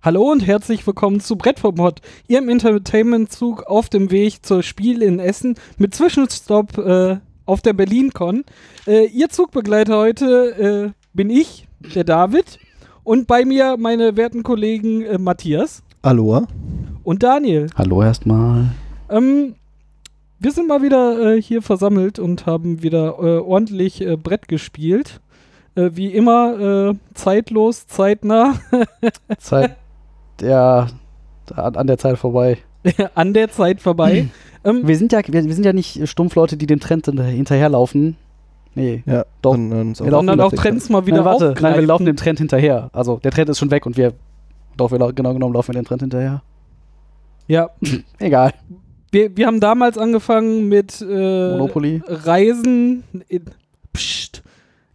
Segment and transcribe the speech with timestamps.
[0.00, 5.56] Hallo und herzlich willkommen zu Brettformod, Ihrem Entertainment-Zug auf dem Weg zur Spiel in Essen
[5.76, 7.16] mit Zwischenstopp äh,
[7.46, 8.44] auf der BerlinCon.
[8.86, 11.66] Äh, Ihr Zugbegleiter heute äh, bin ich,
[11.96, 12.60] der David,
[13.02, 16.46] und bei mir meine werten Kollegen äh, Matthias Aloha.
[17.02, 17.66] und Daniel.
[17.76, 18.66] Hallo erstmal.
[19.10, 19.56] Ähm,
[20.38, 25.20] wir sind mal wieder äh, hier versammelt und haben wieder äh, ordentlich äh, Brett gespielt.
[25.74, 28.58] Wie immer, äh, zeitlos, zeitnah,
[29.38, 29.76] Zeit,
[30.42, 30.88] ja,
[31.54, 32.58] an, an der Zeit vorbei.
[33.14, 34.28] an der Zeit vorbei.
[34.64, 38.16] ähm, Wir sind ja, wir, wir sind ja nicht Stumpfleute, die dem Trend hinter- hinterherlaufen.
[38.74, 39.02] Nee.
[39.06, 39.54] Ja, Doch.
[39.54, 42.16] Und, uns Wir laufen sondern auch Trends mal wieder Nein, warte, nein, wir laufen dem
[42.16, 42.90] Trend hinterher.
[42.92, 44.12] Also der Trend ist schon weg und wir,
[44.76, 46.42] doch, wir genau genommen laufen wir dem Trend hinterher.
[47.48, 47.70] Ja,
[48.18, 48.52] Egal.
[49.10, 52.02] wir, wir haben damals angefangen mit äh, Monopoly.
[52.06, 53.02] Reisen.
[53.28, 53.44] In,
[53.92, 54.42] pst.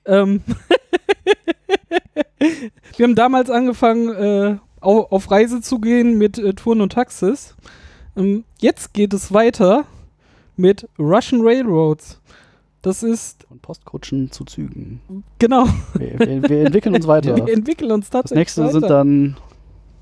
[0.05, 0.41] Ähm,
[2.97, 7.55] wir haben damals angefangen, äh, au- auf Reise zu gehen mit äh, Touren und Taxis.
[8.15, 9.85] Ähm, jetzt geht es weiter
[10.55, 12.19] mit Russian Railroads.
[12.81, 14.99] Das ist, Von Postkutschen zu Zügen.
[15.39, 17.35] genau, Wir, wir, wir entwickeln uns weiter.
[17.45, 18.71] wir entwickeln uns Das tatsächlich nächste weiter.
[18.73, 19.37] sind dann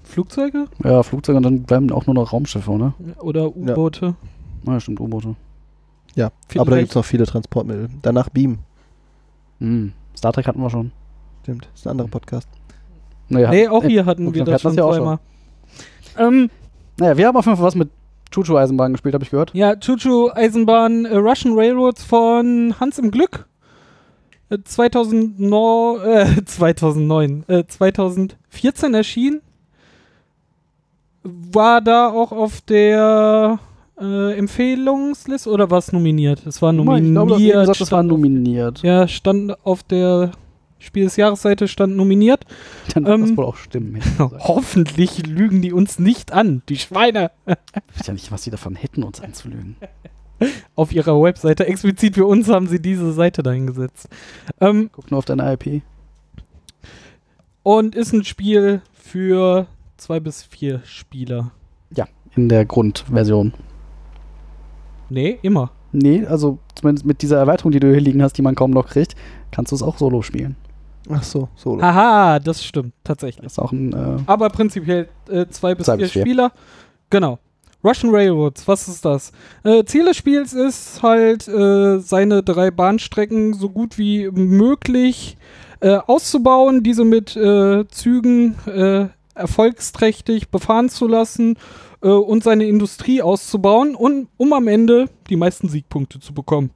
[0.03, 2.93] Flugzeuge ja, Flugzeuge und dann bleiben auch nur noch Raumschiffe, ne?
[3.19, 4.15] oder U-Boote.
[4.63, 5.35] Na, stimmt, U-Boote.
[6.15, 7.89] Ja, aber da Vielleicht- gibt es noch viele Transportmittel.
[8.01, 8.57] Danach Beam.
[9.59, 9.93] Hm.
[10.17, 10.91] Star Trek hatten wir schon.
[11.43, 12.47] Stimmt, ist ein anderer Podcast.
[13.31, 15.19] Naja, Nee, auch äh, hier hatten und wir das hatten schon das ja auch zweimal.
[16.17, 16.49] Ähm,
[16.97, 17.89] Naja, wir haben auf jeden Fall was mit
[18.31, 19.51] Chuchu-Eisenbahn gespielt, habe ich gehört.
[19.53, 23.45] Ja, Chuchu Eisenbahn äh, Russian Railroads von Hans im Glück.
[24.49, 29.41] Äh, 2009, äh, 2009, äh, 2014 erschienen.
[31.23, 33.59] War da auch auf der
[33.99, 36.45] äh, Empfehlungsliste oder war es nominiert?
[36.47, 37.11] Es war Ich nominiert.
[37.13, 38.81] glaube, eben gesagt, das war nominiert.
[38.81, 40.31] ja, stand auf der
[40.81, 42.45] Spiel des Jahresseite stand nominiert.
[42.93, 44.01] Dann wird Ähm, das wohl auch stimmen.
[44.19, 47.31] Hoffentlich lügen die uns nicht an, die Schweine.
[47.45, 49.75] Ich weiß ja nicht, was die davon hätten, uns anzulügen.
[50.75, 51.67] Auf ihrer Webseite.
[51.67, 54.09] Explizit für uns haben sie diese Seite dahingesetzt.
[54.59, 55.83] Ähm, Guck nur auf deine IP.
[57.61, 59.67] Und ist ein Spiel für
[59.97, 61.51] zwei bis vier Spieler.
[62.35, 63.53] In der Grundversion.
[65.09, 65.71] Nee, immer.
[65.91, 68.87] Nee, also zumindest mit dieser Erweiterung, die du hier liegen hast, die man kaum noch
[68.87, 69.15] kriegt,
[69.51, 70.55] kannst du es auch solo spielen.
[71.09, 71.81] Ach so, Solo.
[71.81, 73.43] Haha, das stimmt, tatsächlich.
[73.43, 73.93] Das ist auch ein.
[73.93, 76.21] Äh, Aber prinzipiell äh, zwei bis Zwei vier vier.
[76.21, 76.51] Spieler.
[77.09, 77.39] Genau.
[77.83, 79.31] Russian Railroads, was ist das?
[79.63, 85.35] Äh, Ziel des Spiels ist halt, äh, seine drei Bahnstrecken so gut wie möglich
[85.79, 88.55] äh, auszubauen, diese mit äh, Zügen
[89.33, 91.57] erfolgsträchtig befahren zu lassen
[92.01, 96.71] und seine Industrie auszubauen, und, um am Ende die meisten Siegpunkte zu bekommen.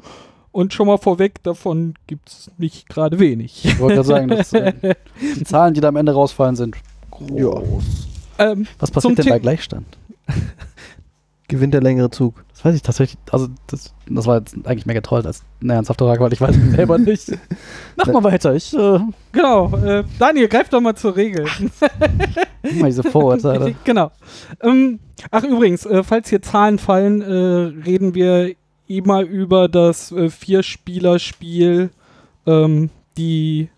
[0.55, 3.66] Und schon mal vorweg, davon gibt es nicht gerade wenig.
[3.66, 4.71] ich wollte gerade sagen, dass, äh,
[5.21, 6.77] die Zahlen, die da am Ende rausfallen, sind
[7.11, 7.83] groß.
[8.39, 9.85] ähm, Was passiert denn bei The- Gleichstand?
[11.49, 12.43] Gewinnt der längere Zug.
[12.53, 13.19] Das weiß ich tatsächlich.
[13.31, 16.55] Also, das, das war jetzt eigentlich mehr getrollt als eine ernsthafte Frage, weil ich weiß
[16.55, 17.31] es selber nicht.
[17.97, 18.55] Mach mal weiter.
[18.55, 18.99] Ich äh,
[19.33, 21.45] Genau, äh, Daniel, greif doch mal zur Regel.
[22.79, 23.75] mal diese Vorurteile.
[23.83, 24.09] genau.
[24.61, 24.99] Ähm,
[25.29, 28.55] ach übrigens, äh, falls hier Zahlen fallen, äh, reden wir
[28.88, 31.90] immer über das äh, Vier-Spieler-Spiel.
[32.46, 33.69] Ähm, die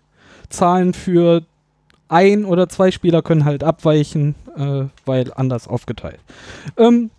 [0.48, 1.42] Zahlen für
[2.08, 6.20] ein oder zwei Spieler können halt abweichen, äh, weil anders aufgeteilt.
[6.76, 7.10] Ähm,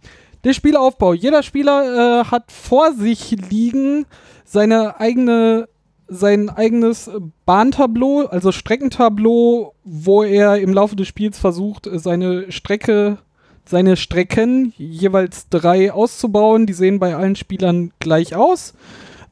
[0.44, 1.14] der Spielaufbau.
[1.14, 4.06] Jeder Spieler äh, hat vor sich liegen
[4.46, 5.68] seine eigene
[6.12, 7.12] sein eigenes
[7.46, 13.20] Bahntableau, also Streckentableau, wo er im Laufe des Spiels versucht, äh, seine Strecke,
[13.70, 16.66] seine Strecken, jeweils drei auszubauen.
[16.66, 18.74] Die sehen bei allen Spielern gleich aus.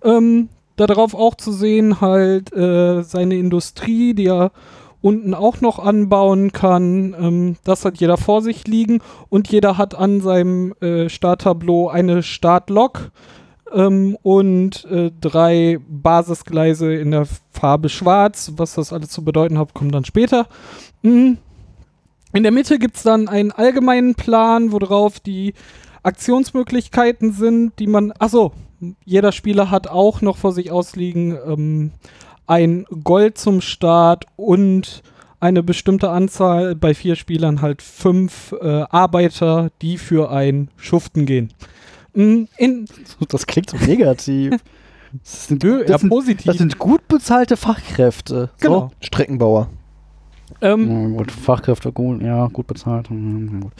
[0.04, 4.52] Ähm, darauf auch zu sehen halt äh, seine Industrie, die er
[5.02, 7.16] unten auch noch anbauen kann.
[7.20, 9.00] Ähm, das hat jeder vor sich liegen
[9.30, 13.12] und jeder hat an seinem äh, Starttableau eine Startlok
[13.74, 18.54] ähm, und äh, drei Basisgleise in der Farbe schwarz.
[18.58, 20.48] Was das alles zu bedeuten hat, kommt dann später.
[21.02, 21.40] Mhm.
[22.34, 25.54] In der Mitte gibt es dann einen allgemeinen Plan, worauf die
[26.04, 28.12] Aktionsmöglichkeiten sind, die man.
[28.20, 28.54] Achso,
[29.06, 31.92] jeder Spieler hat auch noch vor sich ausliegen ähm,
[32.46, 35.04] ein Gold zum Start und
[35.40, 41.54] eine bestimmte Anzahl, bei vier Spielern halt fünf äh, Arbeiter, die für ein Schuften gehen.
[42.14, 42.86] Mm, In,
[43.30, 44.56] Das klingt so negativ.
[45.24, 48.50] Das sind, das sind, das sind gut bezahlte Fachkräfte.
[48.60, 48.92] Genau.
[49.00, 49.70] Streckenbauer.
[50.62, 53.10] Ähm, Ja, gut, Fachkräfte, gut, ja, gut bezahlt.
[53.10, 53.74] Hm, ja, gut.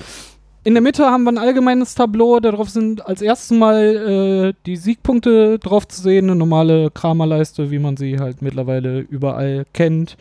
[0.64, 4.76] In der Mitte haben wir ein allgemeines Tableau, darauf sind als erstes Mal äh, die
[4.76, 10.18] Siegpunkte drauf zu sehen, eine normale Kramerleiste, wie man sie halt mittlerweile überall kennt.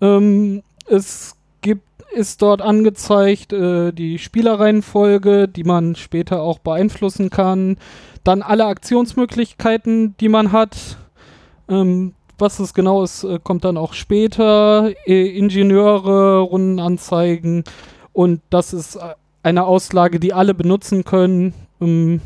[0.00, 1.82] Ähm, es gibt,
[2.12, 7.76] ist dort angezeigt äh, die Spielereihenfolge, die man später auch beeinflussen kann.
[8.22, 10.96] Dann alle Aktionsmöglichkeiten, die man hat.
[11.68, 14.90] Ähm, was es genau ist, äh, kommt dann auch später.
[15.06, 17.64] Äh, Ingenieure, Rundenanzeigen.
[18.12, 21.54] Und das ist äh, eine Auslage, die alle benutzen können.
[21.80, 22.20] Ähm,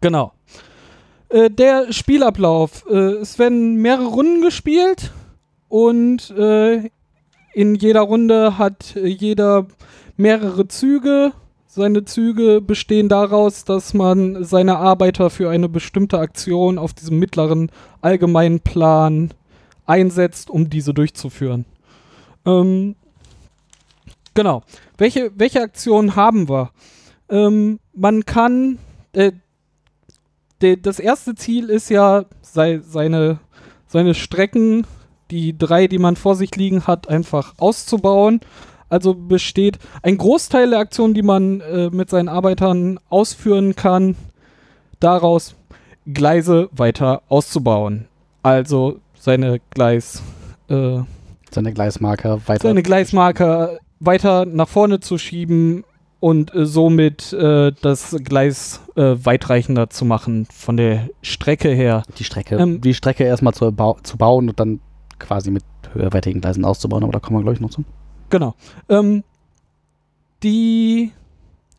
[0.00, 0.32] genau.
[1.28, 2.86] Der Spielablauf.
[2.86, 5.10] Es werden mehrere Runden gespielt
[5.68, 9.66] und in jeder Runde hat jeder
[10.16, 11.32] mehrere Züge.
[11.76, 17.70] Seine Züge bestehen daraus, dass man seine Arbeiter für eine bestimmte Aktion auf diesem mittleren
[18.00, 19.34] allgemeinen Plan
[19.84, 21.66] einsetzt, um diese durchzuführen.
[22.46, 22.96] Ähm,
[24.32, 24.62] genau.
[24.96, 26.70] Welche, welche Aktionen haben wir?
[27.28, 28.78] Ähm, man kann,
[29.12, 29.32] äh,
[30.62, 33.38] de, das erste Ziel ist ja, sei, seine,
[33.86, 34.86] seine Strecken,
[35.30, 38.40] die drei, die man vor sich liegen hat, einfach auszubauen.
[38.88, 44.14] Also besteht ein Großteil der Aktionen, die man äh, mit seinen Arbeitern ausführen kann,
[45.00, 45.56] daraus
[46.12, 48.06] Gleise weiter auszubauen.
[48.42, 50.22] Also seine Gleis,
[50.68, 51.00] äh,
[51.50, 52.68] Seine Gleismarker weiter.
[52.68, 55.84] seine Gleismarker weiter nach vorne zu schieben
[56.20, 62.02] und äh, somit äh, das Gleis äh, weitreichender zu machen von der Strecke her.
[62.18, 63.72] die Strecke, Ähm, die Strecke erstmal zu,
[64.02, 64.80] zu bauen und dann
[65.18, 67.84] quasi mit höherwertigen Gleisen auszubauen, aber da kommen wir gleich noch zu.
[68.30, 68.54] Genau.
[68.88, 69.22] Ähm,
[70.42, 71.12] die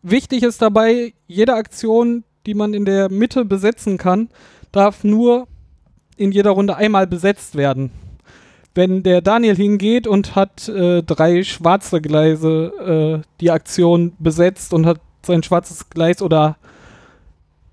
[0.01, 4.29] wichtig ist dabei, jede Aktion, die man in der Mitte besetzen kann,
[4.71, 5.47] darf nur
[6.15, 7.91] in jeder Runde einmal besetzt werden.
[8.73, 14.85] Wenn der Daniel hingeht und hat äh, drei schwarze Gleise äh, die Aktion besetzt und
[14.85, 16.57] hat sein schwarzes Gleis oder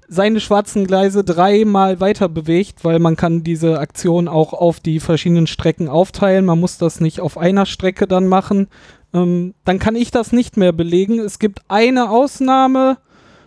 [0.08, 5.46] seine schwarzen Gleise dreimal weiter bewegt, weil man kann diese Aktion auch auf die verschiedenen
[5.46, 6.44] Strecken aufteilen.
[6.44, 8.68] Man muss das nicht auf einer Strecke dann machen.
[9.12, 11.18] Ähm, dann kann ich das nicht mehr belegen.
[11.20, 12.98] Es gibt eine Ausnahme,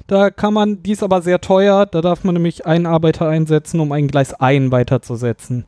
[0.08, 3.80] da kann man, die ist aber sehr teuer, da darf man nämlich einen Arbeiter einsetzen,
[3.82, 5.66] um ein Gleis ein weiterzusetzen.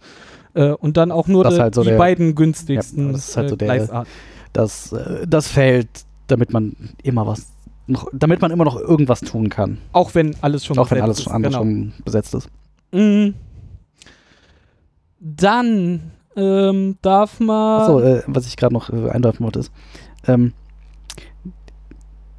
[0.54, 3.38] Äh, und dann auch nur de, halt so die der- beiden günstigsten Ja, das ist
[3.38, 4.12] halt äh, so der- Gleisarten.
[4.54, 5.90] Das, äh, das Feld,
[6.28, 7.48] damit man immer was,
[7.90, 9.78] noch, damit man immer noch irgendwas tun kann.
[9.94, 11.58] Auch wenn alles schon auch wenn alles schon, genau.
[11.60, 12.50] schon besetzt ist.
[12.92, 13.34] Mhm.
[15.20, 17.82] Dann ähm, darf man.
[17.82, 19.72] Achso, äh, was ich gerade noch äh, einwerfen wollte ist,
[20.28, 20.54] ähm,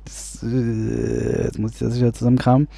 [0.05, 2.69] das, äh, jetzt muss ich das wieder zusammenkramen,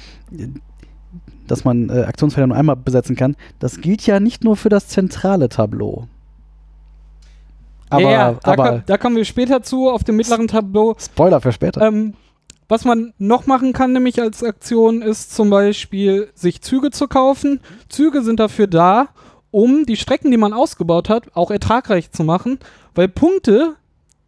[1.47, 4.87] dass man äh, Aktionsfelder nur einmal besetzen kann, das gilt ja nicht nur für das
[4.87, 6.07] zentrale Tableau.
[7.89, 10.95] Aber, ja, ja, da, aber ko- da kommen wir später zu auf dem mittleren Tableau.
[10.99, 11.81] Spoiler für später.
[11.81, 12.15] Ähm,
[12.67, 17.59] was man noch machen kann, nämlich als Aktion, ist zum Beispiel, sich Züge zu kaufen.
[17.89, 19.09] Züge sind dafür da,
[19.51, 22.59] um die Strecken, die man ausgebaut hat, auch ertragreich zu machen.
[22.95, 23.75] Weil Punkte,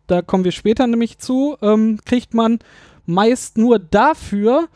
[0.08, 2.60] da kommen wir später nämlich zu, ähm, kriegt man
[3.06, 4.68] meist nur dafür,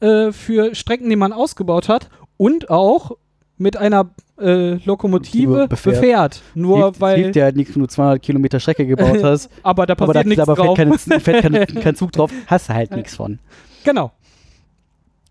[0.00, 3.12] äh, für Strecken, die man ausgebaut hat und auch
[3.56, 4.10] mit einer
[4.42, 6.42] äh, Lokomotive Befährt.
[6.54, 9.86] Nur hilft, weil, hilft dir halt nichts, wenn du 200 Kilometer Strecke gebaut hast, aber
[9.86, 10.76] da aber da, passiert nichts aber drauf.
[10.76, 13.38] fährt, keine, fährt kein, kein Zug drauf, hast du halt nichts von.
[13.84, 14.12] Genau.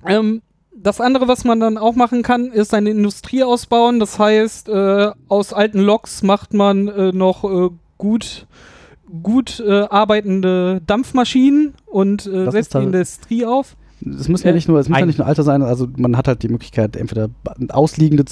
[0.06, 0.42] Ähm,
[0.76, 4.00] das andere, was man dann auch machen kann, ist eine Industrie ausbauen.
[4.00, 8.48] Das heißt, äh, aus alten Loks macht man äh, noch äh, gut,
[9.22, 13.76] gut äh, arbeitende Dampfmaschinen und äh, setzt die Industrie auf.
[14.04, 16.18] Es müssen ja Äh, nicht nur, es muss ja nicht nur Alter sein, also man
[16.18, 17.30] hat halt die Möglichkeit, entweder
[17.70, 18.26] ausliegende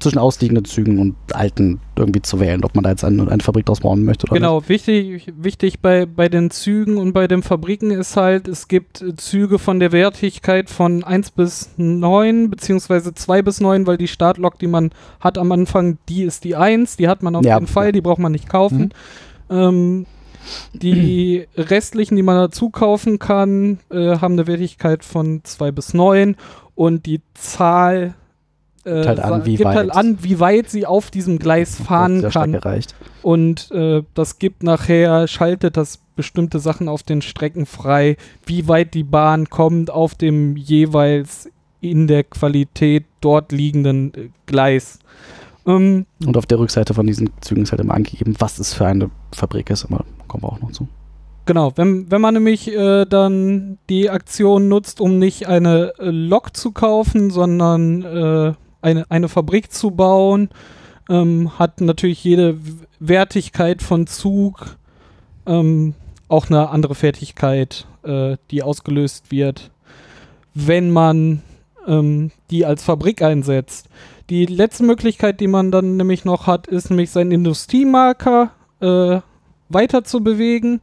[0.00, 3.66] zwischen ausliegenden Zügen und alten irgendwie zu wählen, ob man da jetzt eine, eine Fabrik
[3.66, 4.42] draus bauen möchte oder nicht.
[4.42, 9.02] Genau, wichtig, wichtig bei, bei den Zügen und bei den Fabriken ist halt, es gibt
[9.02, 14.08] äh, Züge von der Wertigkeit von 1 bis 9, beziehungsweise 2 bis 9, weil die
[14.08, 14.90] Startlok, die man
[15.20, 18.00] hat am Anfang, die ist die 1, die hat man auf Ja, jeden Fall, die
[18.00, 18.94] braucht man nicht kaufen.
[19.50, 20.06] Ähm,
[20.72, 26.36] die restlichen, die man dazu kaufen kann, äh, haben eine Wertigkeit von 2 bis 9
[26.76, 28.14] und die Zahl
[28.88, 29.96] äh, Gibt halt an, wie gibt halt weit.
[29.96, 32.50] an, wie weit sie auf diesem Gleis fahren kann.
[32.50, 32.94] Strecke reicht.
[33.22, 38.16] Und äh, das gibt nachher, schaltet das bestimmte Sachen auf den Strecken frei,
[38.46, 41.48] wie weit die Bahn kommt auf dem jeweils
[41.80, 44.98] in der Qualität dort liegenden äh, Gleis.
[45.66, 48.86] Ähm, Und auf der Rückseite von diesen Zügen ist halt immer angegeben, was es für
[48.86, 50.88] eine Fabrik ist, aber kommen wir auch noch zu.
[51.46, 56.56] genau, wenn, wenn man nämlich äh, dann die Aktion nutzt, um nicht eine äh, Lok
[56.56, 60.50] zu kaufen, sondern äh, eine, eine Fabrik zu bauen,
[61.08, 62.58] ähm, hat natürlich jede
[63.00, 64.76] Wertigkeit von Zug
[65.46, 65.94] ähm,
[66.28, 69.70] auch eine andere Fertigkeit, äh, die ausgelöst wird,
[70.54, 71.42] wenn man
[71.86, 73.88] ähm, die als Fabrik einsetzt.
[74.30, 79.20] Die letzte Möglichkeit, die man dann nämlich noch hat, ist nämlich sein Industriemarker äh,
[79.70, 80.80] weiter zu bewegen.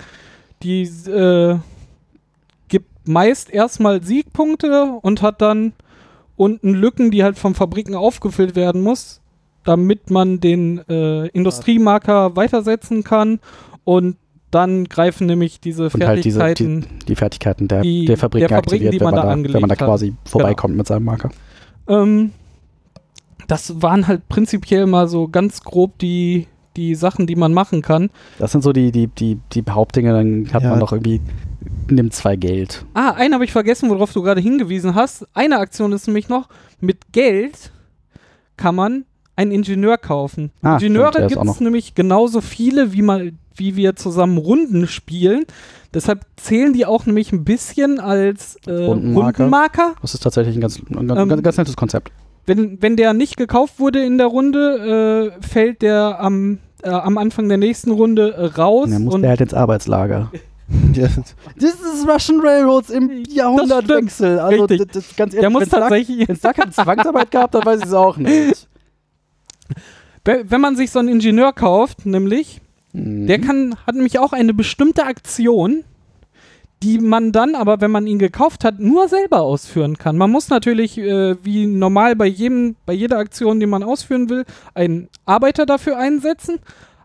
[0.63, 1.59] Die äh,
[2.67, 5.73] gibt meist erstmal Siegpunkte und hat dann
[6.37, 9.21] unten Lücken, die halt von Fabriken aufgefüllt werden muss,
[9.63, 13.39] damit man den äh, Industriemarker weitersetzen kann
[13.83, 14.17] und
[14.51, 16.85] dann greifen nämlich diese Und halt diese, Fertigkeiten.
[17.01, 19.21] die, die Fertigkeiten der, die- der Fabriken der Fabriken, aktiviert, die wenn, man man da
[19.21, 19.87] da, wenn man da angelegt hat.
[19.87, 21.29] quasi vorbeikommt mit seinem Marker.
[21.87, 22.31] Ähm,
[23.47, 28.09] das waren halt prinzipiell mal so ganz grob die, die Sachen, die man machen kann.
[28.39, 30.69] Das sind so die, die, die, die Hauptdinge, dann hat Ja.
[30.71, 31.21] man noch irgendwie,
[31.89, 32.85] nimmt zwei Geld.
[32.93, 35.25] Ah, einen habe ich vergessen, worauf du gerade hingewiesen hast.
[35.33, 36.47] Eine Aktion ist nämlich noch,
[36.79, 37.71] mit Geld
[38.57, 39.05] kann man
[39.35, 40.51] einen Ingenieur kaufen.
[40.61, 45.43] Ah, Ingenieure gibt es nämlich genauso viele, wie, man, wie wir zusammen Runden spielen.
[45.93, 49.43] Deshalb zählen die auch nämlich ein bisschen als äh, Rundenmarker.
[49.43, 49.95] Rundenmarker.
[50.01, 52.11] Das ist tatsächlich ein ganz, ein ganz, Ähm, ganz, ganz nettes Konzept.
[52.45, 57.17] Wenn, wenn der nicht gekauft wurde in der Runde, äh, fällt der am, äh, am
[57.17, 58.85] Anfang der nächsten Runde äh, raus.
[58.85, 60.31] Und dann muss und der halt ins Arbeitslager.
[60.95, 64.39] Das ist Russian Railroads im Jahrhundertwechsel.
[64.39, 67.81] Also das, das, ganz der muss tatsächlich, Wenn es da keine Zwangsarbeit gab, dann weiß
[67.81, 68.67] ich es auch nicht.
[70.25, 72.61] we- wenn man sich so einen Ingenieur kauft, nämlich,
[72.93, 73.27] Mhm.
[73.27, 75.83] Der kann, hat nämlich auch eine bestimmte Aktion,
[76.85, 80.17] die man dann aber, wenn man ihn gekauft hat, nur selber ausführen kann.
[80.17, 84.45] Man muss natürlich, äh, wie normal bei jedem, bei jeder Aktion, die man ausführen will,
[84.75, 86.59] einen Arbeiter dafür einsetzen.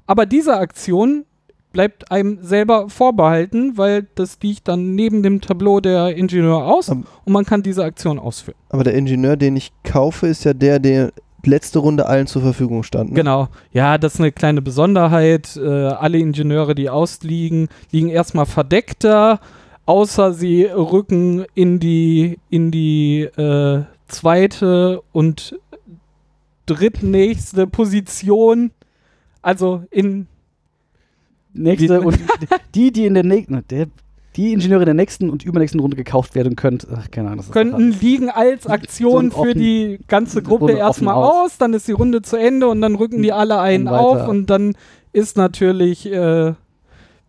[0.07, 1.25] Aber diese Aktion
[1.73, 7.05] bleibt einem selber vorbehalten, weil das liegt dann neben dem Tableau der Ingenieur aus Ähm.
[7.25, 8.59] und man kann diese Aktion ausführen.
[8.69, 11.13] aber der Ingenieur, den ich kaufe, ist ja der, der
[11.45, 13.11] letzte Runde allen zur Verfügung stand.
[13.11, 13.17] ne?
[13.17, 13.49] Genau.
[13.73, 15.57] Ja, das ist eine kleine Besonderheit.
[15.57, 15.69] Äh,
[16.05, 19.41] alle Ingenieure, die ausliegen, liegen erstmal verdeckter,
[19.91, 25.59] außer sie rücken in die, in die äh, zweite und
[26.67, 28.71] drittnächste Position.
[29.43, 30.29] Also in.
[31.53, 32.21] Nächste und
[32.77, 33.65] die, die in der nächsten,
[34.37, 37.47] die Ingenieure der nächsten und übernächsten Runde gekauft werden könnt, ach, keine Ahnung.
[37.51, 41.47] Könnten liegen als Aktion So für die ganze Gruppe erstmal aus.
[41.47, 44.49] aus, dann ist die Runde zu Ende und dann rücken die alle einen auf und
[44.51, 44.77] dann
[45.13, 46.55] ist natürlich äh,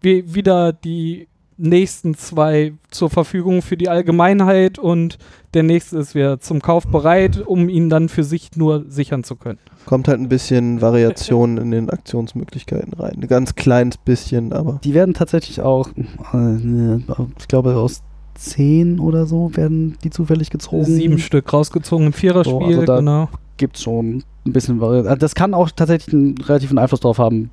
[0.02, 1.28] wie, wieder die
[1.62, 5.18] nächsten zwei zur Verfügung für die Allgemeinheit und
[5.54, 9.36] der nächste ist wieder zum Kauf bereit, um ihn dann für sich nur sichern zu
[9.36, 9.60] können.
[9.86, 13.20] Kommt halt ein bisschen Variation in den Aktionsmöglichkeiten rein.
[13.22, 14.80] Ein ganz kleines bisschen, aber.
[14.84, 15.90] Die werden tatsächlich auch,
[16.34, 16.98] äh,
[17.40, 18.02] ich glaube, aus
[18.36, 20.86] zehn oder so werden die zufällig gezogen.
[20.86, 23.30] Sieben Stück rausgezogen im Viererspiel, So, also da- genau.
[23.58, 25.20] Gibt schon ein bisschen Variation.
[25.20, 27.52] Das kann auch tatsächlich einen relativen Einfluss darauf haben,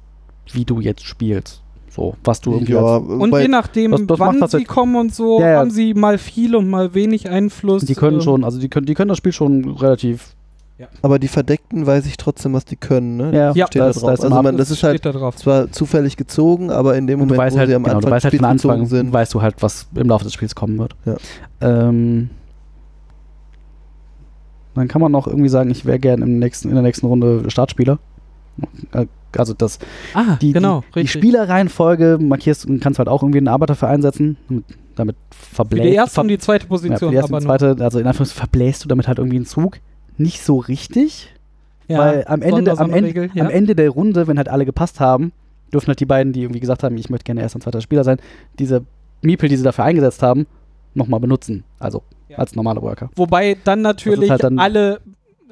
[0.52, 1.62] wie du jetzt spielst.
[1.90, 4.64] So, was du irgendwie Ja, als, Und wobei- je nachdem, das- das macht wann sie
[4.64, 5.58] kommen und so, Ja, ja.
[5.60, 7.84] haben sie mal viel und mal wenig Einfluss.
[7.84, 10.34] die können ähm, schon, also die können, die können das Spiel schon relativ.
[11.02, 13.32] aber die Verdeckten weiß ich trotzdem, was die können, ne?
[13.34, 14.10] Ja, Ja, steht das- da drauf.
[14.10, 15.34] das ist also man, das ist halt da drauf.
[15.36, 18.10] zwar zufällig gezogen, aber in dem Und Moment, weißt wo halt, sie am genau, Anfang
[18.10, 20.78] du weißt halt von Anfang, sind, weißt du halt, was im Laufe des Spiels kommen
[20.78, 20.94] wird.
[21.04, 21.16] Ja.
[21.60, 22.30] Ähm,
[24.76, 27.50] dann kann man noch irgendwie sagen, ich wäre gern im nächsten, in der nächsten Runde
[27.50, 27.98] Startspieler.
[29.36, 29.78] Also das,
[30.14, 31.08] Ah, die, genau, die, die.
[31.08, 34.36] Spielerreihenfolge markierst und kannst halt auch irgendwie einen Arbeiter für einsetzen.
[34.48, 34.64] Damit,
[34.96, 36.98] damit Für verbläst die erste und die zweite ja, Position.
[36.98, 39.78] für die erste und zweite, also in Anführungszeichen verbläst du damit halt irgendwie einen Zug.
[40.16, 41.32] Nicht so richtig,
[41.86, 43.44] Ja, weil am Ende, der, am, Ende, ja.
[43.44, 45.32] am Ende der Runde, wenn halt alle gepasst haben,
[45.72, 48.02] dürfen halt die beiden, die irgendwie gesagt haben, ich möchte gerne erster und zweiter Spieler
[48.04, 48.18] sein,
[48.58, 48.82] diese
[49.22, 50.46] Miepel, die sie dafür eingesetzt haben,
[50.94, 51.64] nochmal benutzen.
[51.78, 52.38] Also Ja.
[52.38, 53.10] als normale Worker.
[53.16, 55.00] Wobei dann natürlich halt dann- alle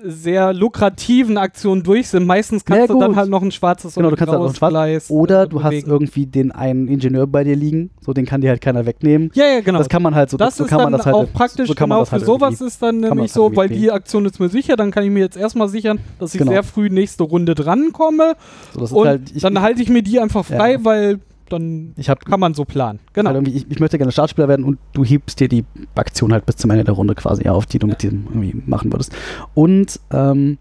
[0.02, 2.26] sehr lukrativen Aktionen durch sind.
[2.26, 4.44] Meistens Ja, kannst du dann halt noch ein schwarzes Genau, oder du kannst halt noch
[4.44, 5.90] ein graues schwarz- Gleis, Oder äh, du hast bewegen.
[5.90, 9.30] irgendwie den einen Ingenieur bei dir liegen, so den kann dir halt keiner wegnehmen.
[9.34, 9.78] Ja, ja, genau.
[9.78, 11.68] Das kann man halt so, das so ist kann man dann das halt auch praktisch,
[11.68, 13.56] so kann man genau das halt für sowas ist dann man nämlich das halt so,
[13.56, 16.38] weil die Aktion ist mir sicher, dann kann ich mir jetzt erstmal sichern, dass ich
[16.38, 16.52] Genau.
[16.52, 18.34] sehr früh nächste Runde drankomme
[18.74, 20.84] So, das und halt, dann halte ich mir die einfach frei, Ja.
[20.84, 22.98] weil dann ich hab, kann man so planen.
[23.12, 23.30] Genau.
[23.30, 26.56] halt ich, ich möchte gerne Startspieler werden und du hebst dir die Aktion halt bis
[26.56, 29.14] zum Ende der Runde quasi auf, die du mit diesem irgendwie machen würdest.
[29.54, 30.58] Und ähm,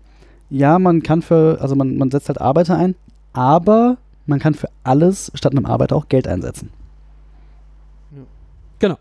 [0.50, 2.96] ja, man kann für, also man, man setzt halt Arbeiter ein,
[3.34, 6.70] aber man kann für alles statt einem Arbeiter auch Geld einsetzen.
[8.80, 8.98] Genau.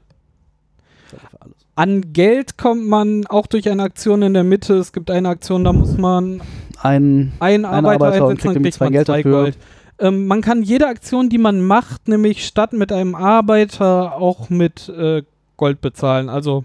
[1.12, 1.54] Also für alles.
[1.76, 4.74] An Geld kommt man auch durch eine Aktion in der Mitte.
[4.74, 6.40] Es gibt eine Aktion, da muss man
[6.80, 9.22] Ein, einen Einer Arbeiter Arbeiter und einsetzen, kriegt dann irgendwie kriegt zwei man Geld zwei
[9.22, 9.42] dafür.
[9.42, 9.58] Gold.
[9.98, 14.88] Ähm, man kann jede Aktion, die man macht, nämlich statt mit einem Arbeiter auch mit
[14.88, 15.22] äh,
[15.56, 16.28] Gold bezahlen.
[16.28, 16.64] Also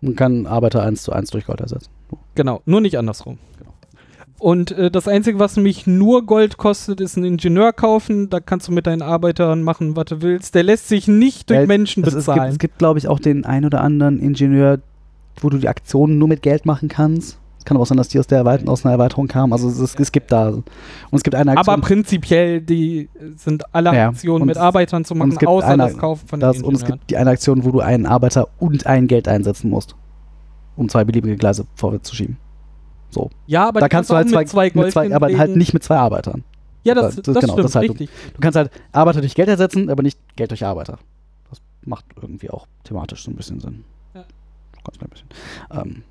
[0.00, 1.90] man kann Arbeiter 1 zu 1 durch Gold ersetzen.
[2.34, 3.38] genau, nur nicht andersrum.
[3.58, 3.72] Genau.
[4.38, 8.28] Und äh, das Einzige, was nämlich nur Gold kostet, ist ein Ingenieur kaufen.
[8.30, 10.54] Da kannst du mit deinen Arbeitern machen, was du willst.
[10.54, 12.52] Der lässt sich nicht durch Ja, Menschen Es, es gibt, bezahlen.
[12.52, 14.80] es gibt glaube ich, auch den ein oder anderen Ingenieur,
[15.40, 17.38] wo du die Aktionen nur mit Geld machen kannst.
[17.64, 19.52] Kann aber auch sein, dass die aus, der Erweiterung, aus einer Erweiterung kamen.
[19.52, 20.48] Also es, es, es gibt da.
[20.48, 20.64] Und
[21.12, 21.74] es gibt eine Aktion.
[21.74, 25.66] Aber prinzipiell, die sind alle Ja, Aktionen und mit Arbeitern zu machen, es gibt außer
[25.68, 28.04] eine- das Kaufen von das, den und es gibt die eine Aktion, wo du einen
[28.06, 29.96] Arbeiter und ein Geld einsetzen musst,
[30.76, 32.36] um zwei beliebige Gleise vorwärts zu schieben.
[33.08, 33.30] So.
[33.46, 35.72] Ja, aber da kannst du halt zwei, mit zwei mit zwei Gold aber halt nicht
[35.72, 36.44] mit zwei Arbeitern.
[36.82, 38.10] Ja, das, das- das, genau, stimmt, das halt- richtig.
[38.34, 40.98] Du kannst halt Arbeiter durch Geld ersetzen, aber nicht Geld durch Arbeiter.
[41.48, 43.84] Das macht irgendwie auch thematisch so ein bisschen Sinn.
[44.14, 44.24] Ja.
[44.84, 45.28] Ganz klein bisschen.
[45.70, 46.02] Ähm, ja.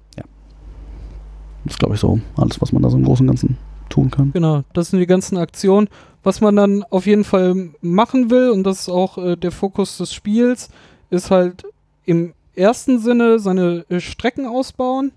[1.63, 3.58] Das ist, glaube ich, so alles, was man da so im Großen und Ganzen
[3.89, 4.32] tun kann.
[4.34, 5.88] Genau, das sind die ganzen Aktionen.
[6.24, 9.98] Was man dann auf jeden Fall machen will, und das ist auch äh, der Fokus
[9.98, 10.70] des Spiels,
[11.10, 11.65] ist halt
[12.05, 15.12] im ersten Sinne seine äh, Strecken ausbauen.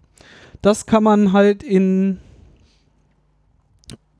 [0.62, 2.18] Das kann man halt in,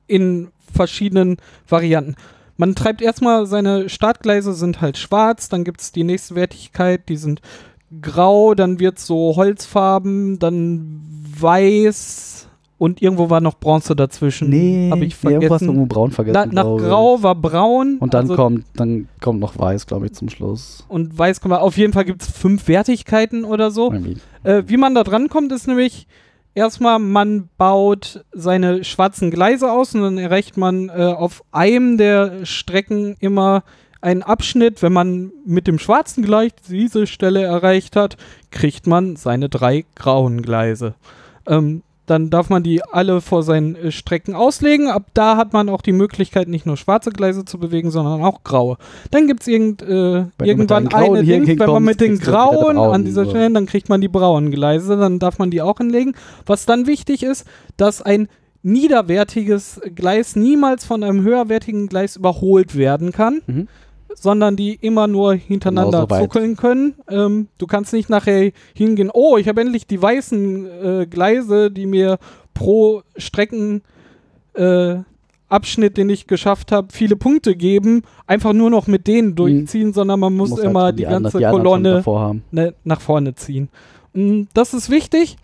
[0.07, 2.15] in verschiedenen Varianten.
[2.55, 7.17] Man treibt erstmal seine Startgleise sind halt schwarz, dann gibt es die nächste Wertigkeit, die
[7.17, 7.41] sind
[8.01, 11.06] grau, dann wird so Holzfarben, dann
[11.41, 14.47] weiß und irgendwo war noch Bronze dazwischen.
[14.91, 15.65] habe ich nee, irgendwas vergessen.
[15.65, 16.51] irgendwo braun vergessen.
[16.53, 16.77] Na, nach.
[16.77, 17.97] Grau war Braun.
[17.99, 20.85] Und dann also- kommt, dann kommt noch weiß, glaube ich, zum Schluss.
[20.87, 23.91] Und Weiß kommt auf jeden Fall gibt es fünf Wertigkeiten oder so.
[24.43, 26.07] Äh, wie man da dran kommt, ist nämlich
[26.53, 32.45] erstmal, man baut seine schwarzen Gleise aus und dann erreicht man äh, auf einem der
[32.45, 33.63] Strecken immer
[34.01, 34.83] einen Abschnitt.
[34.83, 38.17] Wenn man mit dem schwarzen Gleis diese Stelle erreicht hat,
[38.51, 40.93] kriegt man seine drei grauen Gleise.
[41.47, 44.89] Ähm, dann darf man die alle vor seinen äh, Strecken auslegen.
[44.89, 48.43] Ab da hat man auch die Möglichkeit, nicht nur schwarze Gleise zu bewegen, sondern auch
[48.43, 48.77] graue.
[49.11, 53.25] Dann gibt es irgend, äh, irgendwann eine Dings, wenn man mit den grauen an dieser
[53.25, 53.31] so.
[53.31, 56.15] Stelle, dann kriegt man die braunen Gleise, dann darf man die auch hinlegen.
[56.45, 58.29] Was dann wichtig ist, dass ein
[58.63, 63.67] niederwertiges Gleis niemals von einem höherwertigen Gleis überholt werden kann, Mhm.
[64.19, 66.23] Sondern die immer nur hintereinander Genauso weit.
[66.23, 66.95] zuckeln können.
[67.09, 70.65] Ähm, du kannst nicht nachher hingehen, oh, ich habe endlich die weißen
[71.01, 72.17] äh, Gleise, die mir
[72.53, 73.81] pro Strecken
[74.55, 74.95] äh,
[75.49, 80.35] den ich geschafft habe, viele Punkte geben, einfach nur noch mit denen durchziehen, sondern man
[80.35, 82.03] muss, Musst halt immer schon die, anderen- ganze die Kolonne
[82.51, 83.69] ne, nach vorne ziehen.
[84.13, 85.37] Mm, Das ist wichtig.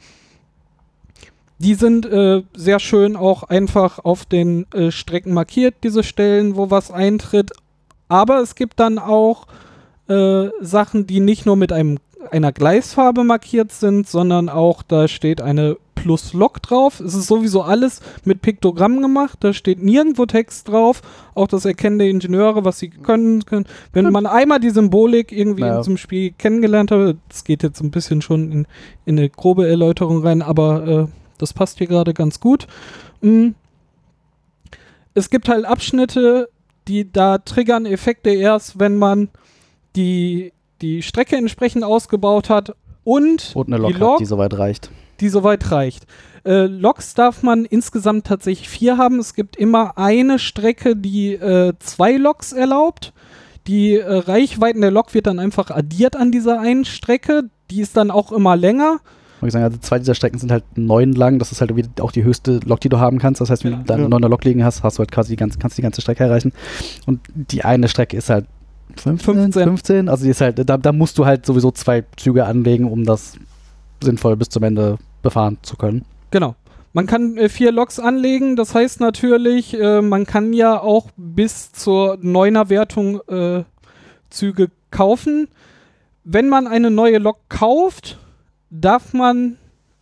[1.59, 6.69] Die sind äh, sehr schön auch einfach auf den äh, Strecken markiert, diese Stellen, wo
[6.69, 7.51] was eintritt.
[8.07, 9.47] Aber es gibt dann auch
[10.07, 11.99] äh, Sachen, die nicht nur mit einem,
[12.31, 16.99] einer Gleisfarbe markiert sind, sondern auch da steht eine Plus-Lok drauf.
[16.99, 19.37] Es ist sowieso alles mit Piktogrammen gemacht.
[19.39, 21.01] Da steht nirgendwo Text drauf.
[21.33, 23.45] Auch das Erkennen der Ingenieure, was sie können.
[23.45, 23.65] können.
[23.93, 25.75] Wenn man einmal die Symbolik irgendwie Ja.
[25.75, 28.67] in diesem Spiel kennengelernt hat, das geht jetzt ein bisschen schon in,
[29.05, 32.67] in eine grobe Erläuterung rein, aber äh, das passt hier gerade ganz gut.
[33.21, 33.49] Mm.
[35.13, 36.49] Es gibt halt Abschnitte,
[36.87, 39.29] die da triggern Effekte erst, wenn man
[39.95, 44.57] die, die Strecke entsprechend ausgebaut hat und, Und eine die Lok, Lok, hat, die soweit
[44.57, 44.89] reicht.
[45.19, 46.05] die soweit reicht.
[46.45, 49.19] Äh, Loks darf man insgesamt tatsächlich vier haben.
[49.19, 53.13] Es gibt immer eine Strecke, die äh, zwei Loks erlaubt.
[53.67, 57.49] Die äh, Reichweiten der Lok wird dann einfach addiert an dieser einen Strecke.
[57.71, 58.99] Die ist dann auch immer länger.
[59.47, 61.39] Ich sagen, also zwei dieser Strecken sind halt neun lang.
[61.39, 63.41] Das ist halt auch die höchste Lok, die du haben kannst.
[63.41, 63.83] Das heißt, wenn Genau.
[63.83, 64.09] du deine Ja.
[64.09, 66.51] neuner Lok liegen hast, hast du halt quasi die ganze, kannst die ganze Strecke erreichen.
[67.05, 68.45] Und die eine Strecke ist halt
[68.97, 69.63] 15, 15.
[69.63, 70.09] 15.
[70.09, 73.37] Also die ist halt, da, da musst du halt sowieso zwei Züge anlegen, um das
[74.03, 76.05] sinnvoll bis zum Ende befahren zu können.
[76.31, 76.55] Genau.
[76.95, 78.55] Man kann äh, vier Loks anlegen.
[78.55, 83.63] Das heißt natürlich, äh, man kann ja auch bis zur Neuner-Wertung äh,
[84.29, 85.47] Züge kaufen.
[86.23, 88.19] Wenn man eine neue Lok kauft,
[88.73, 89.57] darf man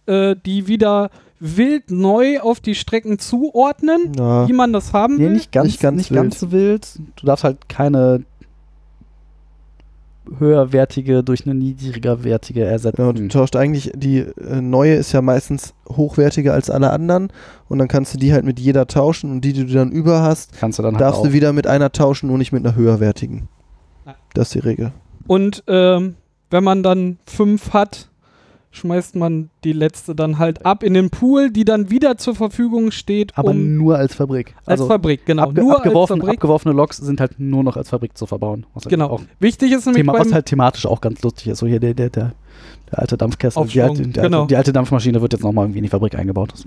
[0.07, 4.47] äh, die wieder wild neu auf die Strecken zuordnen, Ja.
[4.47, 5.31] wie man das haben Nee, will.
[5.34, 6.21] nicht ganz, Nicht ganz nicht wild.
[6.21, 6.99] ganz wild.
[7.15, 8.23] Du darfst halt keine
[10.39, 12.97] höherwertige durch eine niedrigerwertige ersetzen.
[12.97, 17.29] Genau, du tauscht eigentlich, die äh, neue ist ja meistens hochwertiger als alle anderen
[17.67, 20.21] und dann kannst du die halt mit jeder tauschen und die, die du dann über
[20.21, 21.25] hast, Kannst du dann halt darfst auch.
[21.25, 23.47] du wieder mit einer tauschen, nur nicht mit einer höherwertigen.
[24.05, 24.15] Ja.
[24.36, 24.91] Das ist die Regel.
[25.27, 26.15] Und ähm,
[26.51, 28.10] wenn man dann fünf hat,
[28.71, 32.91] schmeißt man die letzte dann halt ab in den Pool, die dann wieder zur Verfügung
[32.91, 34.55] steht, aber um nur als Fabrik.
[34.60, 35.43] als Also Fabrik, genau.
[35.43, 36.38] abge nur abgeworfen, als Fabrik.
[36.38, 38.65] abgeworfene Loks sind halt nur noch als Fabrik zu verbauen.
[38.73, 39.10] Halt Genau.
[39.10, 41.60] Auch Wichtig ist nämlich Thema, was halt thematisch auch ganz lustig ist.
[41.60, 42.34] So hier der, der, der,
[42.89, 44.45] der alte Dampfkessel, die alte, die, genau.
[44.45, 46.53] die alte Dampfmaschine wird jetzt nochmal irgendwie in die Fabrik eingebaut.
[46.53, 46.65] Das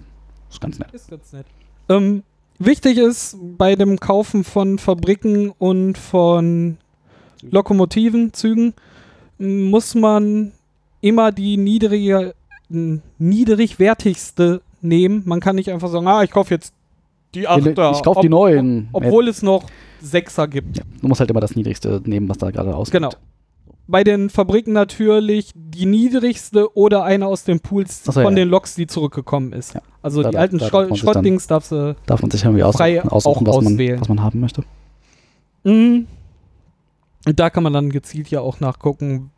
[0.50, 0.92] ist ganz nett.
[0.92, 1.46] Ist ganz nett.
[1.88, 2.22] Ähm,
[2.58, 6.76] wichtig ist bei dem Kaufen von Fabriken und von
[7.50, 8.74] Lokomotiven, Zügen,
[9.38, 10.52] muss man
[11.04, 12.34] immer die niedrige,
[13.18, 15.22] niedrigwertigste nehmen.
[15.26, 16.72] Man kann nicht einfach sagen, ah, ich kaufe jetzt
[17.34, 17.92] die Achter.
[17.92, 18.88] ich kaufe die ob- neuen.
[18.92, 19.64] Obwohl es noch
[20.00, 20.78] Sechser gibt.
[20.78, 23.00] Ja, du musst halt immer das Niedrigste nehmen, was da gerade ausgeht.
[23.00, 23.10] Genau.
[23.86, 28.48] bei den Fabriken natürlich die niedrigste oder eine aus den Pools so, von ja, den
[28.48, 29.74] Loks, die zurückgekommen ist.
[29.74, 29.82] Ja.
[30.00, 31.94] Also Da die alten da darf Schrott, man Schrottdings darfst du.
[32.06, 34.00] Darf man sich irgendwie Frei aussuchen, was man, auswählen.
[34.00, 34.62] was man haben möchte.
[35.64, 36.06] Mhm.
[37.26, 39.30] Und da kann man dann gezielt ja auch nachgucken,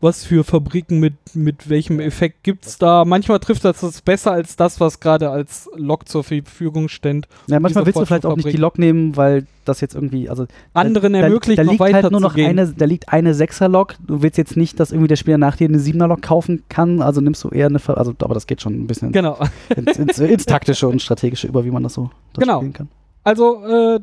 [0.00, 3.04] was für Fabriken mit, mit welchem Effekt gibt es da.
[3.04, 7.28] Manchmal trifft das das besser als das, was gerade als Lok zur Verfügung steht.
[7.48, 8.56] Ja, manchmal willst du vielleicht auch nicht die.
[8.56, 12.20] Lok nehmen, weil das jetzt irgendwie, also Anderen da, ermöglicht da noch liegt halt nur
[12.20, 12.46] noch gehen.
[12.58, 13.96] eine, da liegt eine 6er Lok.
[14.06, 17.02] Du willst jetzt nicht, dass irgendwie der Spieler nach dir eine 7er Lok kaufen kann,
[17.02, 19.38] also nimmst du eher eine, Ver- also aber das geht schon ein bisschen Genau.
[19.76, 22.58] ins, ins, ins taktische und strategische über, wie man das so das Genau.
[22.58, 22.88] spielen kann.
[23.22, 24.00] Also, äh,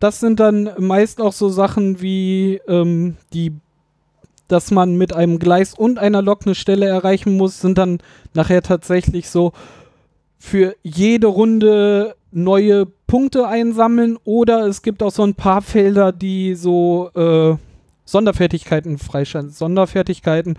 [0.00, 3.52] das sind dann meist auch so Sachen wie ähm, die,
[4.48, 7.98] dass man mit einem Gleis und einer Lok eine Stelle erreichen muss, sind dann
[8.34, 9.52] nachher tatsächlich so
[10.38, 16.54] für jede Runde neue Punkte einsammeln oder es gibt auch so ein paar Felder, die
[16.54, 17.56] so äh,
[18.04, 19.50] Sonderfertigkeiten freischalten.
[19.50, 20.56] Sonderfertigkeiten,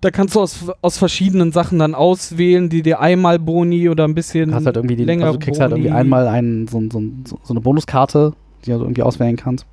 [0.00, 4.14] da kannst du aus, aus verschiedenen Sachen dann auswählen, die dir einmal Boni oder ein
[4.14, 6.00] bisschen hast halt irgendwie die, länger also du kriegst halt irgendwie Boni.
[6.00, 7.02] einmal einen, so, so,
[7.42, 9.66] so eine Bonuskarte, die du irgendwie auswählen kannst.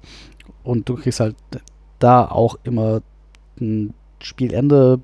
[0.64, 1.36] Und du kriegst halt
[2.04, 3.02] da auch immer
[3.60, 5.00] ein Spielende,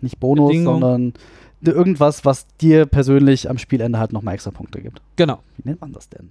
[0.00, 0.80] nicht Bonus, Bedingung.
[0.80, 1.12] sondern
[1.60, 5.02] irgendwas, was dir persönlich am Spielende halt nochmal extra Punkte gibt.
[5.16, 5.40] Genau.
[5.56, 6.30] Wie nennt man das denn?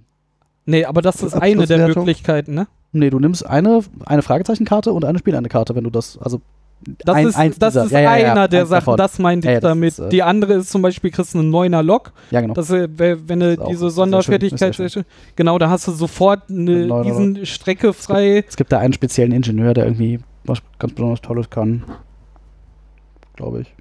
[0.66, 1.88] Nee, aber das ist eine der?
[1.88, 2.66] Möglichkeiten, ne?
[2.92, 6.40] Nee, du nimmst eine, eine Fragezeichenkarte und eine Spielendekarte, wenn du das, also
[7.04, 8.96] Das ein- ist, eins das dieser- ist ja, ja, ja, einer der Sachen, davon.
[8.96, 9.88] das meinte Ja, ja, ich damit.
[9.90, 12.12] ist, äh, Die andere ist zum Beispiel, kriegst du einen neuner Lok.
[12.30, 12.54] ja genau.
[12.54, 15.04] Das, äh, we- wenn du diese Sonderfertigkeit,
[15.36, 18.44] genau, da hast du sofort eine Ein neuner diesen Strecke frei.
[18.48, 21.84] Es gibt da einen speziellen Ingenieur, der irgendwie was ganz besonders Tolles kann.
[23.36, 23.74] Glaube ich.